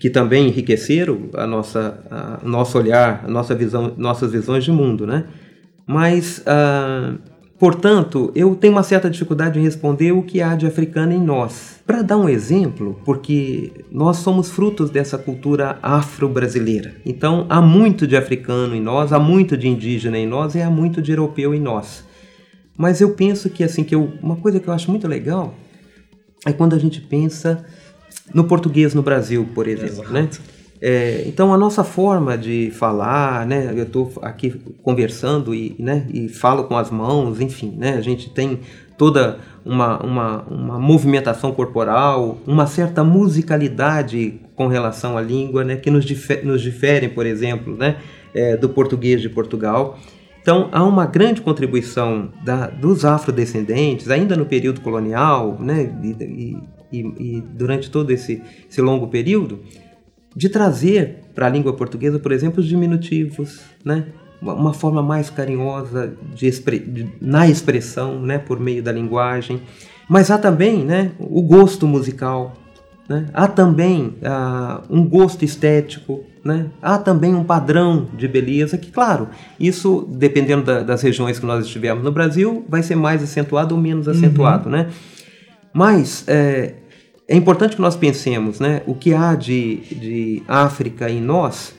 que 0.00 0.08
também 0.08 0.48
enriqueceram 0.48 1.28
a 1.34 1.46
nossa, 1.46 2.02
a, 2.10 2.40
nosso 2.42 2.78
olhar, 2.78 3.24
a 3.26 3.28
nossa 3.28 3.54
visão, 3.54 3.92
nossas 3.98 4.32
visões 4.32 4.64
de 4.64 4.72
mundo, 4.72 5.06
né? 5.06 5.26
Mas 5.86 6.38
uh, 6.38 7.18
Portanto, 7.58 8.32
eu 8.34 8.56
tenho 8.56 8.72
uma 8.72 8.82
certa 8.82 9.08
dificuldade 9.08 9.58
em 9.58 9.62
responder 9.62 10.12
o 10.12 10.22
que 10.22 10.42
há 10.42 10.56
de 10.56 10.66
africano 10.66 11.12
em 11.12 11.20
nós. 11.20 11.80
Para 11.86 12.02
dar 12.02 12.16
um 12.16 12.28
exemplo, 12.28 13.00
porque 13.04 13.70
nós 13.92 14.16
somos 14.18 14.50
frutos 14.50 14.90
dessa 14.90 15.16
cultura 15.16 15.78
afro-brasileira. 15.80 16.96
Então, 17.06 17.46
há 17.48 17.62
muito 17.62 18.06
de 18.06 18.16
africano 18.16 18.74
em 18.74 18.80
nós, 18.80 19.12
há 19.12 19.20
muito 19.20 19.56
de 19.56 19.68
indígena 19.68 20.18
em 20.18 20.26
nós 20.26 20.54
e 20.54 20.62
há 20.62 20.68
muito 20.68 21.00
de 21.00 21.12
europeu 21.12 21.54
em 21.54 21.60
nós. 21.60 22.04
Mas 22.76 23.00
eu 23.00 23.10
penso 23.10 23.48
que 23.48 23.62
assim 23.62 23.84
que 23.84 23.94
eu, 23.94 24.12
uma 24.20 24.36
coisa 24.36 24.58
que 24.58 24.66
eu 24.66 24.74
acho 24.74 24.90
muito 24.90 25.06
legal 25.06 25.54
é 26.44 26.52
quando 26.52 26.74
a 26.74 26.78
gente 26.78 27.00
pensa 27.00 27.64
no 28.34 28.44
português 28.44 28.94
no 28.94 29.02
Brasil, 29.02 29.48
por 29.54 29.68
exemplo, 29.68 30.02
Exato. 30.02 30.12
né? 30.12 30.28
É, 30.86 31.24
então 31.26 31.54
a 31.54 31.56
nossa 31.56 31.82
forma 31.82 32.36
de 32.36 32.70
falar, 32.70 33.46
né? 33.46 33.72
Eu 33.74 33.84
estou 33.84 34.12
aqui 34.20 34.50
conversando 34.82 35.54
e, 35.54 35.74
né? 35.78 36.06
e 36.12 36.28
falo 36.28 36.64
com 36.64 36.76
as 36.76 36.90
mãos, 36.90 37.40
enfim, 37.40 37.74
né? 37.74 37.94
A 37.94 38.02
gente 38.02 38.28
tem 38.28 38.60
toda 38.98 39.38
uma, 39.64 39.98
uma, 40.04 40.42
uma 40.42 40.78
movimentação 40.78 41.52
corporal, 41.52 42.36
uma 42.46 42.66
certa 42.66 43.02
musicalidade 43.02 44.38
com 44.54 44.66
relação 44.66 45.16
à 45.16 45.22
língua, 45.22 45.64
né? 45.64 45.76
Que 45.76 45.90
nos, 45.90 46.04
difere, 46.04 46.46
nos 46.46 46.60
diferem, 46.60 47.08
por 47.08 47.24
exemplo, 47.24 47.74
né? 47.74 47.96
É, 48.34 48.54
do 48.54 48.68
português 48.68 49.22
de 49.22 49.30
Portugal. 49.30 49.98
Então, 50.42 50.68
há 50.70 50.84
uma 50.84 51.06
grande 51.06 51.40
contribuição 51.40 52.30
da, 52.44 52.66
dos 52.66 53.06
afrodescendentes, 53.06 54.10
ainda 54.10 54.36
no 54.36 54.44
período 54.44 54.82
colonial, 54.82 55.56
né, 55.58 55.90
e, 56.02 56.58
e, 56.92 56.98
e 56.98 57.40
durante 57.40 57.90
todo 57.90 58.10
esse, 58.10 58.42
esse 58.68 58.82
longo 58.82 59.08
período, 59.08 59.60
de 60.34 60.48
trazer 60.48 61.20
para 61.34 61.46
a 61.46 61.48
língua 61.48 61.72
portuguesa, 61.72 62.18
por 62.18 62.32
exemplo, 62.32 62.60
os 62.60 62.66
diminutivos, 62.66 63.60
né? 63.84 64.06
uma 64.40 64.74
forma 64.74 65.02
mais 65.02 65.30
carinhosa 65.30 66.12
de, 66.34 66.50
de, 66.50 67.08
na 67.20 67.48
expressão, 67.48 68.20
né? 68.20 68.38
por 68.38 68.60
meio 68.60 68.82
da 68.82 68.92
linguagem. 68.92 69.62
Mas 70.08 70.30
há 70.30 70.36
também 70.36 70.84
né? 70.84 71.12
o 71.18 71.40
gosto 71.40 71.86
musical, 71.86 72.54
né? 73.08 73.26
há 73.32 73.48
também 73.48 74.16
uh, 74.22 74.82
um 74.90 75.08
gosto 75.08 75.44
estético, 75.44 76.24
né? 76.44 76.66
há 76.82 76.98
também 76.98 77.34
um 77.34 77.42
padrão 77.42 78.06
de 78.16 78.28
beleza 78.28 78.76
que, 78.76 78.90
claro, 78.90 79.28
isso, 79.58 80.06
dependendo 80.10 80.64
da, 80.64 80.82
das 80.82 81.00
regiões 81.00 81.38
que 81.38 81.46
nós 81.46 81.64
estivermos 81.64 82.04
no 82.04 82.12
Brasil, 82.12 82.64
vai 82.68 82.82
ser 82.82 82.96
mais 82.96 83.22
acentuado 83.22 83.74
ou 83.74 83.80
menos 83.80 84.08
acentuado. 84.08 84.66
Uhum. 84.66 84.72
Né? 84.72 84.90
Mas 85.72 86.24
é, 86.28 86.74
é 87.26 87.36
importante 87.36 87.76
que 87.76 87.82
nós 87.82 87.96
pensemos 87.96 88.60
né, 88.60 88.82
o 88.86 88.94
que 88.94 89.14
há 89.14 89.34
de, 89.34 89.76
de 89.76 90.42
África 90.46 91.08
em 91.08 91.20
nós, 91.20 91.74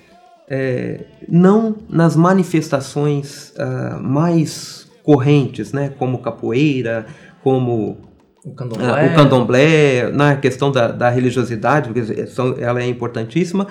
é, 0.50 1.06
não 1.28 1.76
nas 1.90 2.16
manifestações 2.16 3.54
uh, 3.58 4.02
mais 4.02 4.90
correntes, 5.04 5.72
né, 5.72 5.94
como 5.98 6.20
capoeira, 6.20 7.06
como 7.44 7.98
o 8.44 8.54
candomblé, 8.54 9.08
uh, 9.08 9.12
o 9.12 9.16
candomblé 9.16 10.12
na 10.12 10.36
questão 10.36 10.72
da, 10.72 10.92
da 10.92 11.10
religiosidade, 11.10 11.90
porque 11.90 12.28
são, 12.28 12.56
ela 12.58 12.82
é 12.82 12.88
importantíssima, 12.88 13.68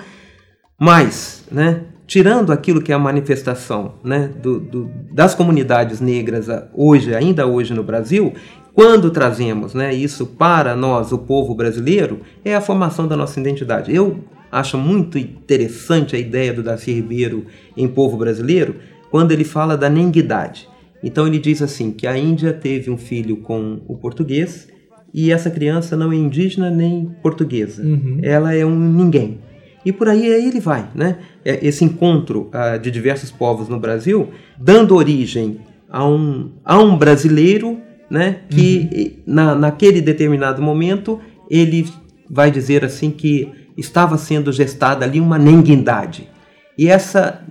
mas, 0.79 1.45
né, 1.51 1.81
tirando 2.07 2.51
aquilo 2.51 2.81
que 2.81 2.91
é 2.91 2.95
a 2.95 2.99
manifestação 2.99 3.95
né, 4.03 4.29
do, 4.41 4.59
do, 4.59 4.91
das 5.11 5.33
comunidades 5.35 5.99
negras 5.99 6.47
hoje, 6.73 7.13
ainda 7.15 7.47
hoje 7.47 7.73
no 7.73 7.83
Brasil, 7.83 8.33
quando 8.75 9.09
trazemos 9.09 9.73
né, 9.73 9.95
isso 9.95 10.25
para 10.25 10.75
nós, 10.75 11.13
o 11.13 11.17
povo 11.17 11.55
brasileiro, 11.55 12.19
é 12.43 12.53
a 12.53 12.59
formação 12.59 13.07
da 13.07 13.15
nossa 13.15 13.39
identidade. 13.39 13.95
Eu 13.95 14.19
acho 14.51 14.77
muito 14.77 15.17
interessante 15.17 16.13
a 16.13 16.19
ideia 16.19 16.51
do 16.51 16.61
Darcy 16.61 16.91
Ribeiro 16.91 17.45
em 17.77 17.87
povo 17.87 18.17
brasileiro, 18.17 18.75
quando 19.09 19.31
ele 19.31 19.45
fala 19.45 19.77
da 19.77 19.89
nenguidade. 19.89 20.67
Então 21.01 21.25
ele 21.25 21.39
diz 21.39 21.61
assim 21.61 21.89
que 21.89 22.05
a 22.05 22.17
Índia 22.17 22.51
teve 22.51 22.91
um 22.91 22.97
filho 22.97 23.37
com 23.37 23.79
o 23.87 23.95
português 23.95 24.67
e 25.13 25.31
essa 25.31 25.49
criança 25.49 25.95
não 25.95 26.11
é 26.11 26.15
indígena 26.17 26.69
nem 26.69 27.15
portuguesa. 27.23 27.81
Uhum. 27.81 28.19
Ela 28.21 28.53
é 28.53 28.65
um 28.65 28.77
ninguém. 28.77 29.39
E 29.85 29.93
por 29.93 30.09
aí, 30.09 30.33
aí 30.33 30.49
ele 30.49 30.59
vai, 30.59 30.89
né? 30.93 31.19
É, 31.45 31.65
esse 31.65 31.85
encontro 31.85 32.49
uh, 32.49 32.77
de 32.77 32.91
diversos 32.91 33.31
povos 33.31 33.69
no 33.69 33.79
Brasil, 33.79 34.31
dando 34.59 34.95
origem 34.95 35.59
a 35.89 36.05
um, 36.05 36.51
a 36.65 36.77
um 36.77 36.97
brasileiro 36.97 37.79
né? 38.09 38.41
Que 38.49 39.15
uhum. 39.27 39.33
na, 39.33 39.55
naquele 39.55 40.01
determinado 40.01 40.61
momento 40.61 41.19
ele 41.49 41.87
vai 42.29 42.49
dizer 42.51 42.83
assim 42.83 43.11
que 43.11 43.51
estava 43.77 44.17
sendo 44.17 44.51
gestada 44.51 45.05
ali 45.05 45.19
uma 45.19 45.37
nenguidade. 45.37 46.29
E 46.77 46.87
essa, 46.87 47.43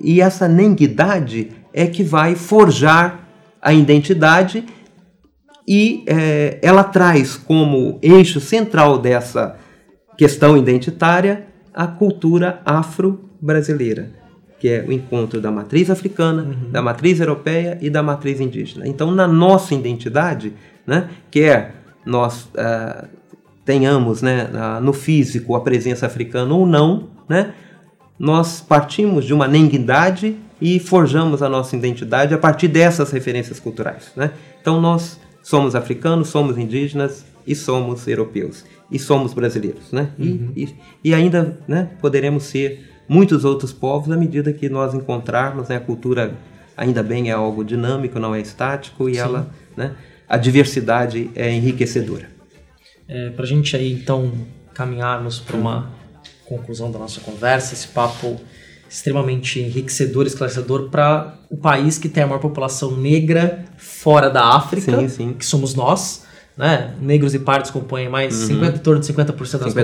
e 0.00 0.20
essa 0.20 0.48
nenguidade 0.48 1.50
é 1.72 1.86
que 1.86 2.02
vai 2.02 2.34
forjar 2.34 3.28
a 3.60 3.72
identidade 3.72 4.64
e 5.66 6.04
é, 6.06 6.58
ela 6.62 6.82
traz 6.82 7.36
como 7.36 7.98
eixo 8.02 8.40
central 8.40 8.98
dessa 8.98 9.56
questão 10.16 10.56
identitária 10.56 11.46
a 11.72 11.86
cultura 11.86 12.60
afro-brasileira 12.64 14.21
que 14.62 14.68
é 14.68 14.84
o 14.86 14.92
encontro 14.92 15.40
da 15.40 15.50
matriz 15.50 15.90
africana, 15.90 16.44
uhum. 16.44 16.70
da 16.70 16.80
matriz 16.80 17.18
europeia 17.18 17.76
e 17.80 17.90
da 17.90 18.00
matriz 18.00 18.40
indígena. 18.40 18.86
Então, 18.86 19.10
na 19.10 19.26
nossa 19.26 19.74
identidade, 19.74 20.52
né, 20.86 21.10
quer 21.32 21.74
nós 22.06 22.44
uh, 22.44 23.08
tenhamos 23.64 24.22
né, 24.22 24.48
no 24.80 24.92
físico 24.92 25.56
a 25.56 25.60
presença 25.60 26.06
africana 26.06 26.54
ou 26.54 26.64
não, 26.64 27.08
né, 27.28 27.54
nós 28.16 28.60
partimos 28.60 29.24
de 29.24 29.34
uma 29.34 29.48
nenguidade 29.48 30.36
e 30.60 30.78
forjamos 30.78 31.42
a 31.42 31.48
nossa 31.48 31.74
identidade 31.74 32.32
a 32.32 32.38
partir 32.38 32.68
dessas 32.68 33.10
referências 33.10 33.58
culturais. 33.58 34.12
Né? 34.14 34.30
Então, 34.60 34.80
nós 34.80 35.18
somos 35.42 35.74
africanos, 35.74 36.28
somos 36.28 36.56
indígenas 36.56 37.26
e 37.44 37.56
somos 37.56 38.06
europeus 38.06 38.64
e 38.88 38.96
somos 38.96 39.34
brasileiros. 39.34 39.90
Né? 39.90 40.10
Uhum. 40.16 40.52
E, 40.54 40.62
e, 40.62 40.74
e 41.06 41.14
ainda 41.14 41.58
né, 41.66 41.88
poderemos 42.00 42.44
ser 42.44 42.91
muitos 43.08 43.44
outros 43.44 43.72
povos 43.72 44.10
à 44.10 44.16
medida 44.16 44.52
que 44.52 44.68
nós 44.68 44.94
encontrarmos. 44.94 45.68
Né, 45.68 45.76
a 45.76 45.80
cultura, 45.80 46.34
ainda 46.76 47.02
bem, 47.02 47.30
é 47.30 47.32
algo 47.32 47.64
dinâmico, 47.64 48.18
não 48.18 48.34
é 48.34 48.40
estático 48.40 49.08
e 49.08 49.14
Sim. 49.14 49.20
ela, 49.20 49.50
né, 49.76 49.94
a 50.28 50.36
diversidade 50.36 51.30
é 51.34 51.50
enriquecedora. 51.52 52.30
É, 53.08 53.30
para 53.30 53.44
a 53.44 53.48
gente 53.48 53.76
aí 53.76 53.92
então 53.92 54.32
caminharmos 54.74 55.38
para 55.38 55.56
uma 55.56 55.90
conclusão 56.46 56.90
da 56.90 56.98
nossa 56.98 57.20
conversa, 57.20 57.74
esse 57.74 57.88
papo 57.88 58.40
extremamente 58.88 59.58
enriquecedor, 59.58 60.26
esclarecedor 60.26 60.90
para 60.90 61.38
o 61.50 61.56
país 61.56 61.98
que 61.98 62.08
tem 62.08 62.22
a 62.22 62.26
maior 62.26 62.40
população 62.40 62.96
negra 62.96 63.64
fora 63.76 64.28
da 64.28 64.54
África, 64.54 65.00
sim, 65.00 65.08
sim. 65.08 65.32
que 65.32 65.46
somos 65.46 65.74
nós 65.74 66.26
né? 66.56 66.94
Negros 67.00 67.34
e 67.34 67.38
pardos 67.38 67.70
compõem 67.70 68.08
mais 68.08 68.40
uhum. 68.42 68.46
50, 68.48 68.76
em 68.76 68.80
torno 68.80 69.00
de 69.00 69.06
50%, 69.06 69.12
50 69.12 69.24
da 69.24 69.32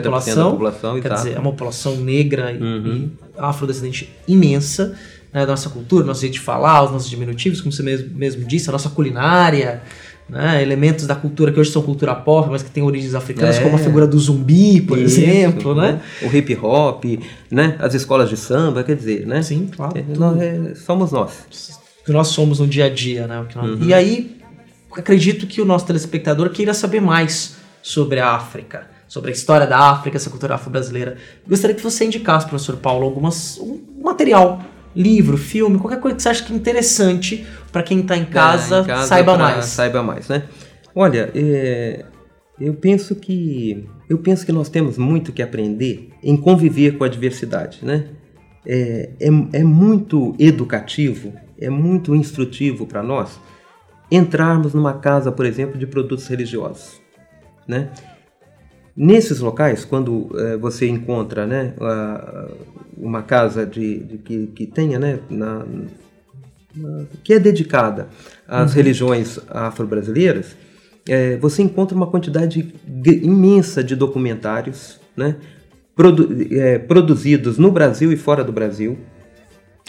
população. 0.01 0.45
Da 0.45 0.51
população 0.51 1.01
quer 1.01 1.15
dizer, 1.15 1.37
é 1.37 1.39
uma 1.39 1.51
população 1.51 1.97
negra 1.97 2.53
uhum. 2.53 2.87
e 2.95 3.13
afrodescendente 3.39 4.13
imensa. 4.27 4.95
Né? 5.33 5.45
Nossa 5.47 5.69
cultura, 5.71 6.05
nosso 6.05 6.21
jeito 6.21 6.35
de 6.35 6.41
falar, 6.41 6.85
os 6.85 6.91
nossos 6.91 7.09
diminutivos, 7.09 7.61
como 7.61 7.73
você 7.73 7.83
mesmo, 7.83 8.17
mesmo 8.17 8.45
disse, 8.45 8.69
a 8.69 8.73
nossa 8.73 8.91
culinária, 8.91 9.83
né? 10.29 10.63
elementos 10.63 11.07
da 11.07 11.15
cultura 11.15 11.53
que 11.53 11.59
hoje 11.59 11.71
são 11.71 11.83
cultura 11.83 12.15
pop, 12.15 12.51
mas 12.51 12.63
que 12.63 12.71
têm 12.71 12.83
origens 12.83 13.15
africanas, 13.15 13.57
é. 13.57 13.63
como 13.63 13.77
a 13.77 13.79
figura 13.79 14.07
do 14.07 14.19
zumbi, 14.19 14.81
por 14.81 14.99
Isso, 14.99 15.21
exemplo, 15.21 15.75
né? 15.75 16.01
O 16.23 16.35
hip 16.35 16.55
hop, 16.63 17.05
né? 17.51 17.77
As 17.79 17.95
escolas 17.95 18.29
de 18.29 18.37
samba, 18.37 18.85
quer 18.85 18.97
dizer, 18.97 19.27
né? 19.27 19.43
Sim, 19.43 19.69
claro. 19.75 19.97
É, 19.97 20.05
nós, 20.17 20.41
é, 20.41 20.75
somos 20.75 21.13
nós. 21.13 21.79
O 22.03 22.05
que 22.05 22.13
nós 22.13 22.29
somos 22.29 22.61
no 22.61 22.67
dia 22.67 22.87
a 22.87 22.91
dia, 22.91 23.27
né? 23.27 23.47
Uhum. 23.57 23.79
E 23.83 23.95
aí, 23.95 24.38
acredito 24.99 25.47
que 25.47 25.61
o 25.61 25.65
nosso 25.65 25.87
telespectador 25.87 26.51
queira 26.51 26.75
saber 26.75 27.01
mais 27.01 27.57
sobre 27.81 28.19
a 28.19 28.33
África, 28.33 28.89
sobre 29.07 29.31
a 29.31 29.33
história 29.33 29.67
da 29.67 29.79
África, 29.79 30.17
essa 30.17 30.29
cultura 30.29 30.57
afro-brasileira. 30.57 31.17
Gostaria 31.47 31.75
que 31.75 31.83
você 31.83 32.05
indicasse, 32.05 32.47
professor 32.47 32.77
Paulo, 32.77 33.05
algumas, 33.05 33.59
um 33.59 33.81
material, 34.03 34.61
livro, 34.95 35.37
filme, 35.37 35.79
qualquer 35.79 36.01
coisa 36.01 36.17
que 36.17 36.23
você 36.23 36.29
acha 36.29 36.45
que 36.45 36.53
é 36.53 36.57
interessante 36.57 37.47
para 37.71 37.83
quem 37.83 38.01
está 38.01 38.17
em 38.17 38.25
casa, 38.25 38.79
é, 38.79 38.81
em 38.81 38.85
casa 38.85 39.07
saiba 39.07 39.39
mais. 39.39 39.65
Saiba 39.67 40.03
mais, 40.03 40.29
né? 40.29 40.43
Olha, 40.95 41.31
é, 41.35 42.05
eu 42.61 42.75
penso 42.75 43.15
que 43.15 43.89
eu 44.11 44.19
penso 44.19 44.45
que 44.45 44.53
nós 44.53 44.69
temos 44.69 44.99
muito 44.99 45.33
que 45.33 45.43
aprender 45.43 46.11
em 46.23 46.37
conviver 46.37 46.97
com 46.97 47.05
a 47.05 47.09
diversidade, 47.09 47.81
né? 47.83 48.07
É, 48.67 49.11
é, 49.21 49.29
é 49.61 49.65
muito 49.65 50.35
educativo, 50.39 51.33
é 51.59 51.71
muito 51.71 52.15
instrutivo 52.15 52.85
para 52.87 53.03
nós 53.03 53.39
entrarmos 54.11 54.75
numa 54.75 54.95
casa, 54.95 55.31
por 55.31 55.45
exemplo, 55.45 55.79
de 55.79 55.87
produtos 55.87 56.27
religiosos, 56.27 57.01
né? 57.67 57.91
Nesses 58.97 59.39
locais, 59.39 59.85
quando 59.85 60.29
é, 60.37 60.57
você 60.57 60.89
encontra 60.89 61.47
né, 61.47 61.73
uma 62.97 63.23
casa 63.23 63.65
de, 63.65 64.01
de 64.01 64.19
que, 64.19 64.47
que, 64.49 64.67
tenha, 64.67 64.99
né, 64.99 65.21
na, 65.31 65.65
na, 66.75 67.05
que 67.23 67.33
é 67.33 67.39
dedicada 67.39 68.09
às 68.47 68.73
uhum. 68.73 68.77
religiões 68.77 69.39
afro-brasileiras, 69.49 70.57
é, 71.09 71.37
você 71.37 71.63
encontra 71.63 71.97
uma 71.97 72.09
quantidade 72.09 72.75
imensa 73.07 73.85
de 73.85 73.95
documentários 73.95 75.01
né, 75.17 75.37
produ 75.95 76.29
é, 76.51 76.79
produzidos 76.79 77.57
no 77.57 77.71
Brasil 77.71 78.13
e 78.13 78.17
fora 78.17 78.45
do 78.45 78.53
Brasil, 78.53 78.99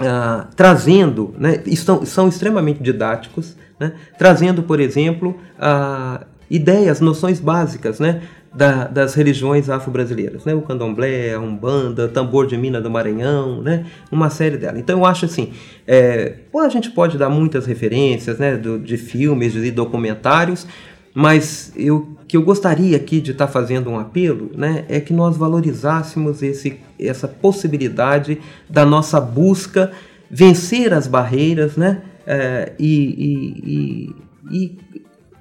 ah, 0.02 0.48
trazendo, 0.56 1.34
né, 1.38 1.62
estão, 1.66 2.06
são 2.06 2.28
extremamente 2.28 2.82
didáticos, 2.82 3.56
né, 3.80 3.94
trazendo, 4.18 4.64
por 4.64 4.80
exemplo, 4.80 5.38
ah, 5.60 6.26
ideias, 6.50 7.00
noções 7.00 7.40
básicas, 7.40 8.00
né, 8.00 8.22
da, 8.54 8.86
das 8.86 9.14
religiões 9.14 9.70
afro-brasileiras, 9.70 10.44
né? 10.44 10.54
O 10.54 10.62
candomblé, 10.62 11.34
a 11.34 11.40
umbanda, 11.40 12.08
tambor 12.08 12.48
de 12.48 12.58
mina 12.58 12.82
do 12.82 12.90
Maranhão, 12.90 13.62
né? 13.62 13.86
Uma 14.12 14.30
série 14.30 14.58
delas. 14.58 14.80
Então 14.80 15.00
eu 15.00 15.06
acho 15.06 15.26
assim, 15.26 15.54
é, 15.88 16.36
a 16.56 16.70
gente 16.70 16.90
pode 16.90 17.18
dar 17.18 17.30
muitas 17.30 17.66
referências, 17.66 18.40
né? 18.40 18.58
Do, 18.58 18.80
de 18.80 18.98
filmes 18.98 19.56
e 19.56 19.72
documentários, 19.72 20.66
mas 21.14 21.72
eu 21.76 22.16
que 22.30 22.38
eu 22.38 22.44
gostaria 22.44 22.96
aqui 22.96 23.20
de 23.20 23.32
estar 23.32 23.48
tá 23.48 23.52
fazendo 23.52 23.90
um 23.90 23.98
apelo, 23.98 24.52
né? 24.56 24.86
É 24.88 25.00
que 25.00 25.12
nós 25.12 25.36
valorizássemos 25.36 26.44
esse, 26.44 26.80
essa 27.00 27.28
possibilidade 27.28 28.40
da 28.70 28.86
nossa 28.86 29.20
busca 29.20 29.92
vencer 30.30 30.94
as 30.94 31.08
barreiras, 31.08 31.76
né? 31.76 32.04
É, 32.28 32.74
e, 32.78 32.86
e, 33.26 34.16
e, 34.52 34.76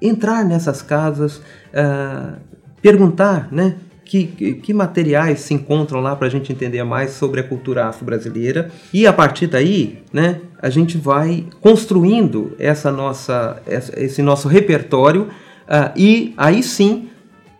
e 0.00 0.08
entrar 0.08 0.46
nessas 0.46 0.80
casas 0.80 1.36
uh, 1.36 2.38
perguntar, 2.80 3.52
né? 3.52 3.76
Que, 4.02 4.24
que, 4.62 4.72
materiais 4.72 5.40
se 5.40 5.52
encontram 5.52 6.00
lá 6.00 6.16
para 6.16 6.28
a 6.28 6.30
gente 6.30 6.50
entender 6.50 6.82
mais 6.82 7.10
sobre 7.10 7.40
a 7.40 7.44
cultura 7.44 7.84
afro-brasileira 7.84 8.70
e 8.90 9.06
a 9.06 9.12
partir 9.12 9.48
daí, 9.48 10.02
né, 10.10 10.40
a 10.62 10.70
gente 10.70 10.96
vai 10.96 11.44
construindo 11.60 12.56
essa 12.58 12.90
nossa, 12.90 13.62
esse 13.66 14.22
nosso 14.22 14.48
repertório 14.48 15.28
uh, 15.68 15.92
e 15.96 16.34
aí 16.36 16.62
sim, 16.62 17.08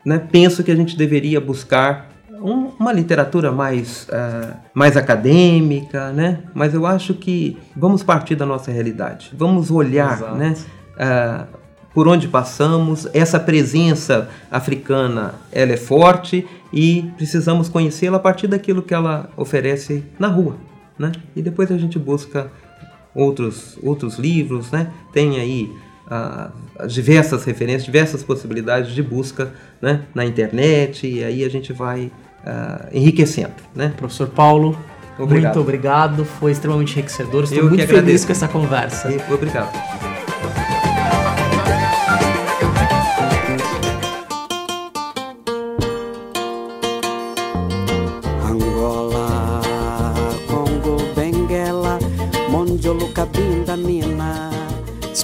né, 0.05 0.19
penso 0.19 0.65
que 0.65 0.71
a 0.71 0.77
gente 0.77 0.97
deveria 0.97 1.41
buscar 1.41 2.09
um, 2.41 2.71
uma 2.79 2.93
literatura 2.93 3.51
mais, 3.53 4.09
uh, 4.09 4.57
mais 4.73 4.97
acadêmica, 4.97 6.13
né? 6.13 6.41
Mas 6.55 6.75
eu 6.75 6.87
acho 6.87 7.15
que 7.15 7.57
vamos 7.77 8.03
partir 8.03 8.37
da 8.37 8.47
nossa 8.47 8.71
realidade, 8.71 9.31
vamos 9.37 9.71
olhar, 9.71 10.15
Exato. 10.15 10.35
né? 10.37 10.55
Uh, 10.95 11.59
por 11.93 12.07
onde 12.07 12.29
passamos, 12.29 13.09
essa 13.13 13.41
presença 13.41 14.29
africana 14.51 15.35
ela 15.51 15.73
é 15.73 15.77
forte 15.77 16.47
e 16.73 17.11
precisamos 17.17 17.69
conhecê-la 17.69 18.19
a 18.19 18.21
partir 18.21 18.47
daquilo 18.47 18.83
que 18.83 18.95
ela 18.95 19.31
oferece 19.37 20.05
na 20.19 20.29
rua, 20.29 20.57
né? 20.99 21.11
E 21.35 21.43
depois 21.43 21.73
a 21.73 21.79
gente 21.79 21.99
busca 21.99 22.53
outros 23.15 23.79
outros 23.83 24.17
livros, 24.17 24.71
né? 24.71 24.93
Tem 25.13 25.41
aí 25.41 25.73
ah, 26.11 26.51
diversas 26.87 27.45
referências, 27.45 27.85
diversas 27.85 28.23
possibilidades 28.23 28.93
de 28.93 29.03
busca, 29.03 29.53
né? 29.81 30.03
Na 30.15 30.25
internet 30.25 31.07
e 31.07 31.23
aí 31.23 31.45
a 31.45 31.49
gente 31.51 31.73
vai 31.73 32.11
ah, 32.45 32.87
enriquecendo, 32.93 33.55
né? 33.75 33.93
Professor 33.97 34.29
Paulo, 34.29 34.79
obrigado. 35.19 35.55
muito 35.55 35.61
obrigado, 35.61 36.25
foi 36.25 36.53
extremamente 36.53 36.93
enriquecedor. 36.95 37.45
Estou 37.45 37.59
Eu 37.59 37.69
muito 37.69 37.87
feliz 37.87 38.25
com 38.25 38.33
essa 38.33 38.49
conversa. 38.49 39.11
E, 39.11 39.33
obrigado. 39.33 40.08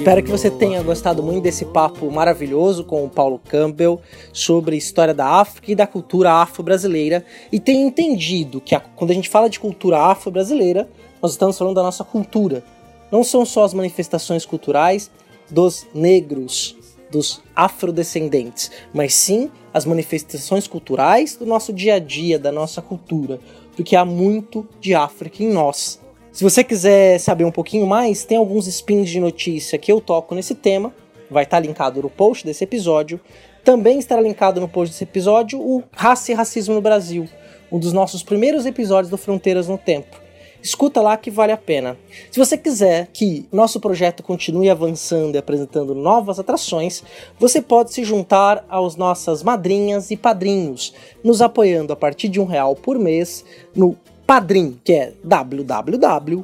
Espero 0.04 0.22
que 0.22 0.30
você 0.30 0.50
tenha 0.50 0.82
gostado 0.82 1.22
muito 1.22 1.44
desse 1.44 1.64
papo 1.64 2.10
maravilhoso 2.10 2.84
com 2.84 3.02
o 3.02 3.08
Paulo 3.08 3.40
Campbell 3.42 4.02
sobre 4.34 4.74
a 4.74 4.78
história 4.78 5.14
da 5.14 5.26
África 5.26 5.72
e 5.72 5.74
da 5.74 5.86
cultura 5.86 6.30
afro-brasileira 6.30 7.24
e 7.50 7.58
tenha 7.58 7.86
entendido 7.86 8.60
que 8.60 8.74
a, 8.74 8.80
quando 8.80 9.12
a 9.12 9.14
gente 9.14 9.30
fala 9.30 9.48
de 9.48 9.58
cultura 9.58 9.98
afro-brasileira, 9.98 10.90
nós 11.22 11.30
estamos 11.30 11.56
falando 11.56 11.76
da 11.76 11.82
nossa 11.82 12.04
cultura. 12.04 12.62
Não 13.10 13.24
são 13.24 13.46
só 13.46 13.64
as 13.64 13.72
manifestações 13.72 14.44
culturais 14.44 15.10
dos 15.50 15.86
negros, 15.94 16.76
dos 17.10 17.40
afrodescendentes, 17.56 18.70
mas 18.92 19.14
sim 19.14 19.50
as 19.72 19.86
manifestações 19.86 20.68
culturais 20.68 21.34
do 21.34 21.46
nosso 21.46 21.72
dia 21.72 21.94
a 21.94 21.98
dia, 21.98 22.38
da 22.38 22.52
nossa 22.52 22.82
cultura, 22.82 23.40
porque 23.74 23.96
há 23.96 24.04
muito 24.04 24.68
de 24.78 24.94
África 24.94 25.42
em 25.42 25.50
nós. 25.50 26.03
Se 26.34 26.42
você 26.42 26.64
quiser 26.64 27.20
saber 27.20 27.44
um 27.44 27.52
pouquinho 27.52 27.86
mais, 27.86 28.24
tem 28.24 28.36
alguns 28.36 28.66
spins 28.66 29.08
de 29.08 29.20
notícia 29.20 29.78
que 29.78 29.92
eu 29.92 30.00
toco 30.00 30.34
nesse 30.34 30.52
tema. 30.52 30.92
Vai 31.30 31.44
estar 31.44 31.60
linkado 31.60 32.02
no 32.02 32.10
post 32.10 32.44
desse 32.44 32.64
episódio. 32.64 33.20
Também 33.62 34.00
estará 34.00 34.20
linkado 34.20 34.60
no 34.60 34.68
post 34.68 34.92
desse 34.92 35.04
episódio 35.04 35.60
o 35.60 35.84
Raça 35.92 36.32
e 36.32 36.34
Racismo 36.34 36.74
no 36.74 36.80
Brasil, 36.80 37.28
um 37.70 37.78
dos 37.78 37.92
nossos 37.92 38.24
primeiros 38.24 38.66
episódios 38.66 39.10
do 39.10 39.16
Fronteiras 39.16 39.68
no 39.68 39.78
Tempo. 39.78 40.20
Escuta 40.60 41.00
lá 41.00 41.16
que 41.16 41.30
vale 41.30 41.52
a 41.52 41.56
pena. 41.56 41.96
Se 42.32 42.38
você 42.40 42.58
quiser 42.58 43.10
que 43.12 43.46
nosso 43.52 43.78
projeto 43.78 44.20
continue 44.20 44.68
avançando 44.68 45.36
e 45.36 45.38
apresentando 45.38 45.94
novas 45.94 46.40
atrações, 46.40 47.04
você 47.38 47.62
pode 47.62 47.92
se 47.92 48.02
juntar 48.02 48.64
aos 48.68 48.96
nossas 48.96 49.40
madrinhas 49.44 50.10
e 50.10 50.16
padrinhos, 50.16 50.94
nos 51.22 51.40
apoiando 51.40 51.92
a 51.92 51.96
partir 51.96 52.28
de 52.28 52.40
um 52.40 52.44
real 52.44 52.74
por 52.74 52.98
mês 52.98 53.44
no 53.72 53.96
Padrim, 54.26 54.80
que 54.82 54.92
é 54.92 55.12
www.padrim 55.22 56.42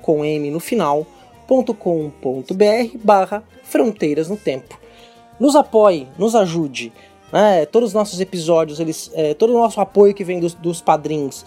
com 0.00 0.24
m 0.24 0.50
no 0.50 0.58
final.com.br 0.58 1.04
barra 3.04 3.44
Fronteiras 3.62 4.28
no 4.28 4.36
Tempo. 4.36 4.78
Nos 5.38 5.54
apoie, 5.54 6.08
nos 6.18 6.34
ajude. 6.34 6.92
Né? 7.32 7.66
Todos 7.66 7.90
os 7.90 7.94
nossos 7.94 8.20
episódios, 8.20 8.80
eles, 8.80 9.10
é, 9.14 9.34
todo 9.34 9.50
o 9.50 9.58
nosso 9.58 9.80
apoio 9.80 10.14
que 10.14 10.24
vem 10.24 10.40
dos, 10.40 10.54
dos 10.54 10.80
padrinhos 10.80 11.44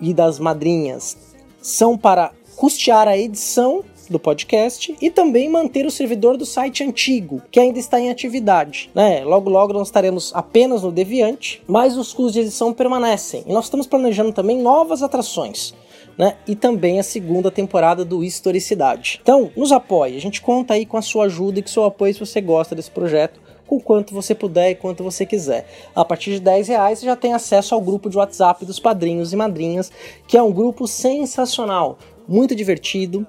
e 0.00 0.14
das 0.14 0.38
madrinhas 0.38 1.34
são 1.60 1.98
para 1.98 2.30
custear 2.56 3.08
a 3.08 3.18
edição 3.18 3.82
do 4.10 4.18
podcast 4.18 4.94
e 5.00 5.10
também 5.10 5.48
manter 5.48 5.86
o 5.86 5.90
servidor 5.90 6.36
do 6.36 6.46
site 6.46 6.82
antigo, 6.82 7.42
que 7.50 7.60
ainda 7.60 7.78
está 7.78 8.00
em 8.00 8.10
atividade. 8.10 8.90
Né? 8.94 9.24
Logo, 9.24 9.50
logo 9.50 9.72
nós 9.72 9.88
estaremos 9.88 10.32
apenas 10.34 10.82
no 10.82 10.92
Deviante, 10.92 11.62
mas 11.66 11.96
os 11.96 12.12
custos 12.12 12.32
de 12.32 12.40
edição 12.40 12.72
permanecem. 12.72 13.44
E 13.46 13.52
nós 13.52 13.64
estamos 13.64 13.86
planejando 13.86 14.32
também 14.32 14.58
novas 14.58 15.02
atrações. 15.02 15.74
Né? 16.16 16.36
E 16.46 16.54
também 16.54 17.00
a 17.00 17.02
segunda 17.02 17.50
temporada 17.50 18.04
do 18.04 18.22
Historicidade. 18.22 19.18
Então, 19.20 19.50
nos 19.56 19.72
apoie. 19.72 20.16
A 20.16 20.20
gente 20.20 20.40
conta 20.40 20.74
aí 20.74 20.86
com 20.86 20.96
a 20.96 21.02
sua 21.02 21.24
ajuda 21.24 21.58
e 21.58 21.62
com 21.62 21.68
o 21.68 21.72
seu 21.72 21.84
apoio 21.84 22.14
se 22.14 22.20
você 22.20 22.40
gosta 22.40 22.74
desse 22.74 22.90
projeto 22.90 23.44
com 23.66 23.80
quanto 23.80 24.14
você 24.14 24.34
puder 24.34 24.70
e 24.70 24.74
quanto 24.74 25.02
você 25.02 25.24
quiser. 25.24 25.66
A 25.94 26.04
partir 26.04 26.32
de 26.32 26.40
10 26.40 26.68
reais 26.68 26.98
você 26.98 27.06
já 27.06 27.16
tem 27.16 27.32
acesso 27.32 27.74
ao 27.74 27.80
grupo 27.80 28.10
de 28.10 28.16
WhatsApp 28.16 28.64
dos 28.64 28.78
padrinhos 28.78 29.32
e 29.32 29.36
madrinhas, 29.36 29.90
que 30.26 30.36
é 30.36 30.42
um 30.42 30.52
grupo 30.52 30.86
sensacional, 30.86 31.98
muito 32.28 32.54
divertido, 32.54 33.26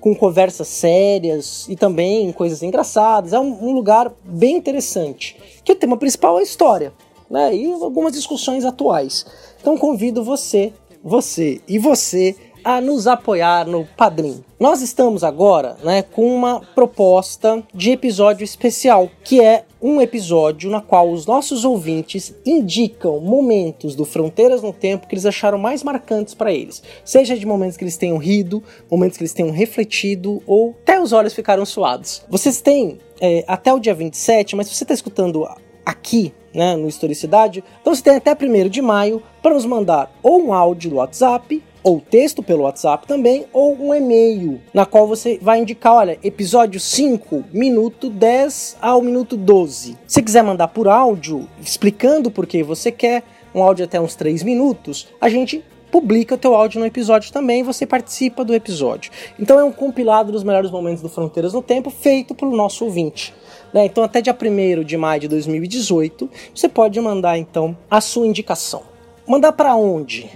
com 0.00 0.14
conversas 0.14 0.68
sérias 0.68 1.66
e 1.68 1.76
também 1.76 2.32
coisas 2.32 2.62
engraçadas. 2.62 3.32
É 3.32 3.38
um, 3.38 3.68
um, 3.68 3.72
lugar 3.72 4.12
bem 4.24 4.56
interessante. 4.56 5.36
Que 5.64 5.72
o 5.72 5.76
tema 5.76 5.96
principal 5.96 6.38
é 6.38 6.40
a 6.40 6.44
história, 6.44 6.92
né? 7.30 7.54
E 7.54 7.70
algumas 7.72 8.12
discussões 8.12 8.64
atuais. 8.64 9.26
Então 9.60 9.76
convido 9.76 10.24
você, 10.24 10.72
você 11.04 11.60
e 11.68 11.78
você 11.78 12.34
a 12.64 12.80
nos 12.80 13.06
apoiar 13.06 13.66
no 13.66 13.84
Padrim. 13.96 14.44
Nós 14.58 14.82
estamos 14.82 15.24
agora, 15.24 15.76
né, 15.82 16.02
com 16.02 16.34
uma 16.34 16.60
proposta 16.74 17.62
de 17.74 17.90
episódio 17.90 18.44
especial, 18.44 19.10
que 19.24 19.40
é 19.40 19.64
um 19.80 20.00
episódio 20.00 20.70
na 20.70 20.80
qual 20.80 21.10
os 21.10 21.24
nossos 21.24 21.64
ouvintes 21.64 22.34
indicam 22.44 23.18
momentos 23.20 23.94
do 23.94 24.04
Fronteiras 24.04 24.62
no 24.62 24.72
Tempo 24.72 25.06
que 25.06 25.14
eles 25.14 25.24
acharam 25.24 25.56
mais 25.56 25.82
marcantes 25.82 26.34
para 26.34 26.52
eles. 26.52 26.82
Seja 27.04 27.36
de 27.36 27.46
momentos 27.46 27.76
que 27.76 27.84
eles 27.84 27.96
tenham 27.96 28.18
rido, 28.18 28.62
momentos 28.90 29.16
que 29.16 29.22
eles 29.22 29.32
tenham 29.32 29.50
refletido 29.50 30.42
ou 30.46 30.76
até 30.82 31.00
os 31.00 31.12
olhos 31.12 31.32
ficaram 31.32 31.64
suados. 31.64 32.22
Vocês 32.28 32.60
têm 32.60 32.98
é, 33.20 33.44
até 33.46 33.72
o 33.72 33.80
dia 33.80 33.94
27, 33.94 34.54
mas 34.56 34.66
se 34.66 34.74
você 34.74 34.84
está 34.84 34.94
escutando 34.94 35.48
aqui 35.84 36.32
né, 36.54 36.76
no 36.76 36.88
Historicidade, 36.88 37.64
então 37.80 37.94
você 37.94 38.02
tem 38.02 38.16
até 38.16 38.32
1 38.32 38.68
de 38.68 38.82
maio 38.82 39.22
para 39.42 39.54
nos 39.54 39.64
mandar 39.64 40.12
ou 40.22 40.42
um 40.42 40.52
áudio 40.52 40.90
do 40.90 40.96
WhatsApp 40.96 41.62
ou 41.82 42.00
texto 42.00 42.42
pelo 42.42 42.62
WhatsApp 42.62 43.06
também, 43.06 43.46
ou 43.52 43.76
um 43.76 43.94
e-mail, 43.94 44.60
na 44.72 44.84
qual 44.84 45.06
você 45.06 45.38
vai 45.40 45.60
indicar, 45.60 45.94
olha, 45.94 46.18
episódio 46.22 46.78
5, 46.78 47.44
minuto 47.52 48.10
10 48.10 48.76
ao 48.80 49.02
minuto 49.02 49.36
12. 49.36 49.96
Se 50.06 50.22
quiser 50.22 50.42
mandar 50.42 50.68
por 50.68 50.88
áudio, 50.88 51.48
explicando 51.60 52.30
por 52.30 52.46
que 52.46 52.62
você 52.62 52.92
quer, 52.92 53.22
um 53.54 53.62
áudio 53.62 53.84
até 53.84 54.00
uns 54.00 54.14
3 54.14 54.42
minutos, 54.42 55.08
a 55.20 55.28
gente 55.28 55.64
publica 55.90 56.38
teu 56.38 56.54
áudio 56.54 56.80
no 56.80 56.86
episódio 56.86 57.32
também, 57.32 57.62
você 57.62 57.84
participa 57.84 58.44
do 58.44 58.54
episódio. 58.54 59.10
Então 59.38 59.58
é 59.58 59.64
um 59.64 59.72
compilado 59.72 60.30
dos 60.30 60.44
melhores 60.44 60.70
momentos 60.70 61.02
do 61.02 61.08
Fronteiras 61.08 61.52
no 61.52 61.62
Tempo, 61.62 61.90
feito 61.90 62.34
pelo 62.34 62.56
nosso 62.56 62.84
ouvinte. 62.84 63.34
Né? 63.72 63.84
Então 63.86 64.04
até 64.04 64.20
dia 64.20 64.36
1 64.36 64.84
de 64.84 64.96
maio 64.96 65.22
de 65.22 65.28
2018, 65.28 66.30
você 66.54 66.68
pode 66.68 67.00
mandar 67.00 67.38
então 67.38 67.76
a 67.90 68.00
sua 68.00 68.26
indicação. 68.26 68.82
Mandar 69.26 69.52
para 69.52 69.74
onde? 69.74 70.30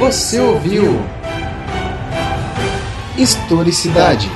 Você 0.00 0.40
ouviu 0.40 0.84
Historicidade. 3.18 4.28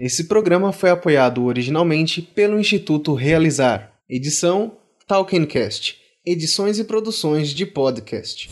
Esse 0.00 0.24
programa 0.24 0.72
foi 0.72 0.88
apoiado 0.88 1.44
originalmente 1.44 2.22
pelo 2.22 2.58
Instituto 2.58 3.12
Realizar. 3.12 3.92
Edição 4.08 4.78
Talkencast. 5.06 5.98
Edições 6.24 6.78
e 6.78 6.84
produções 6.84 7.50
de 7.50 7.66
podcast. 7.66 8.48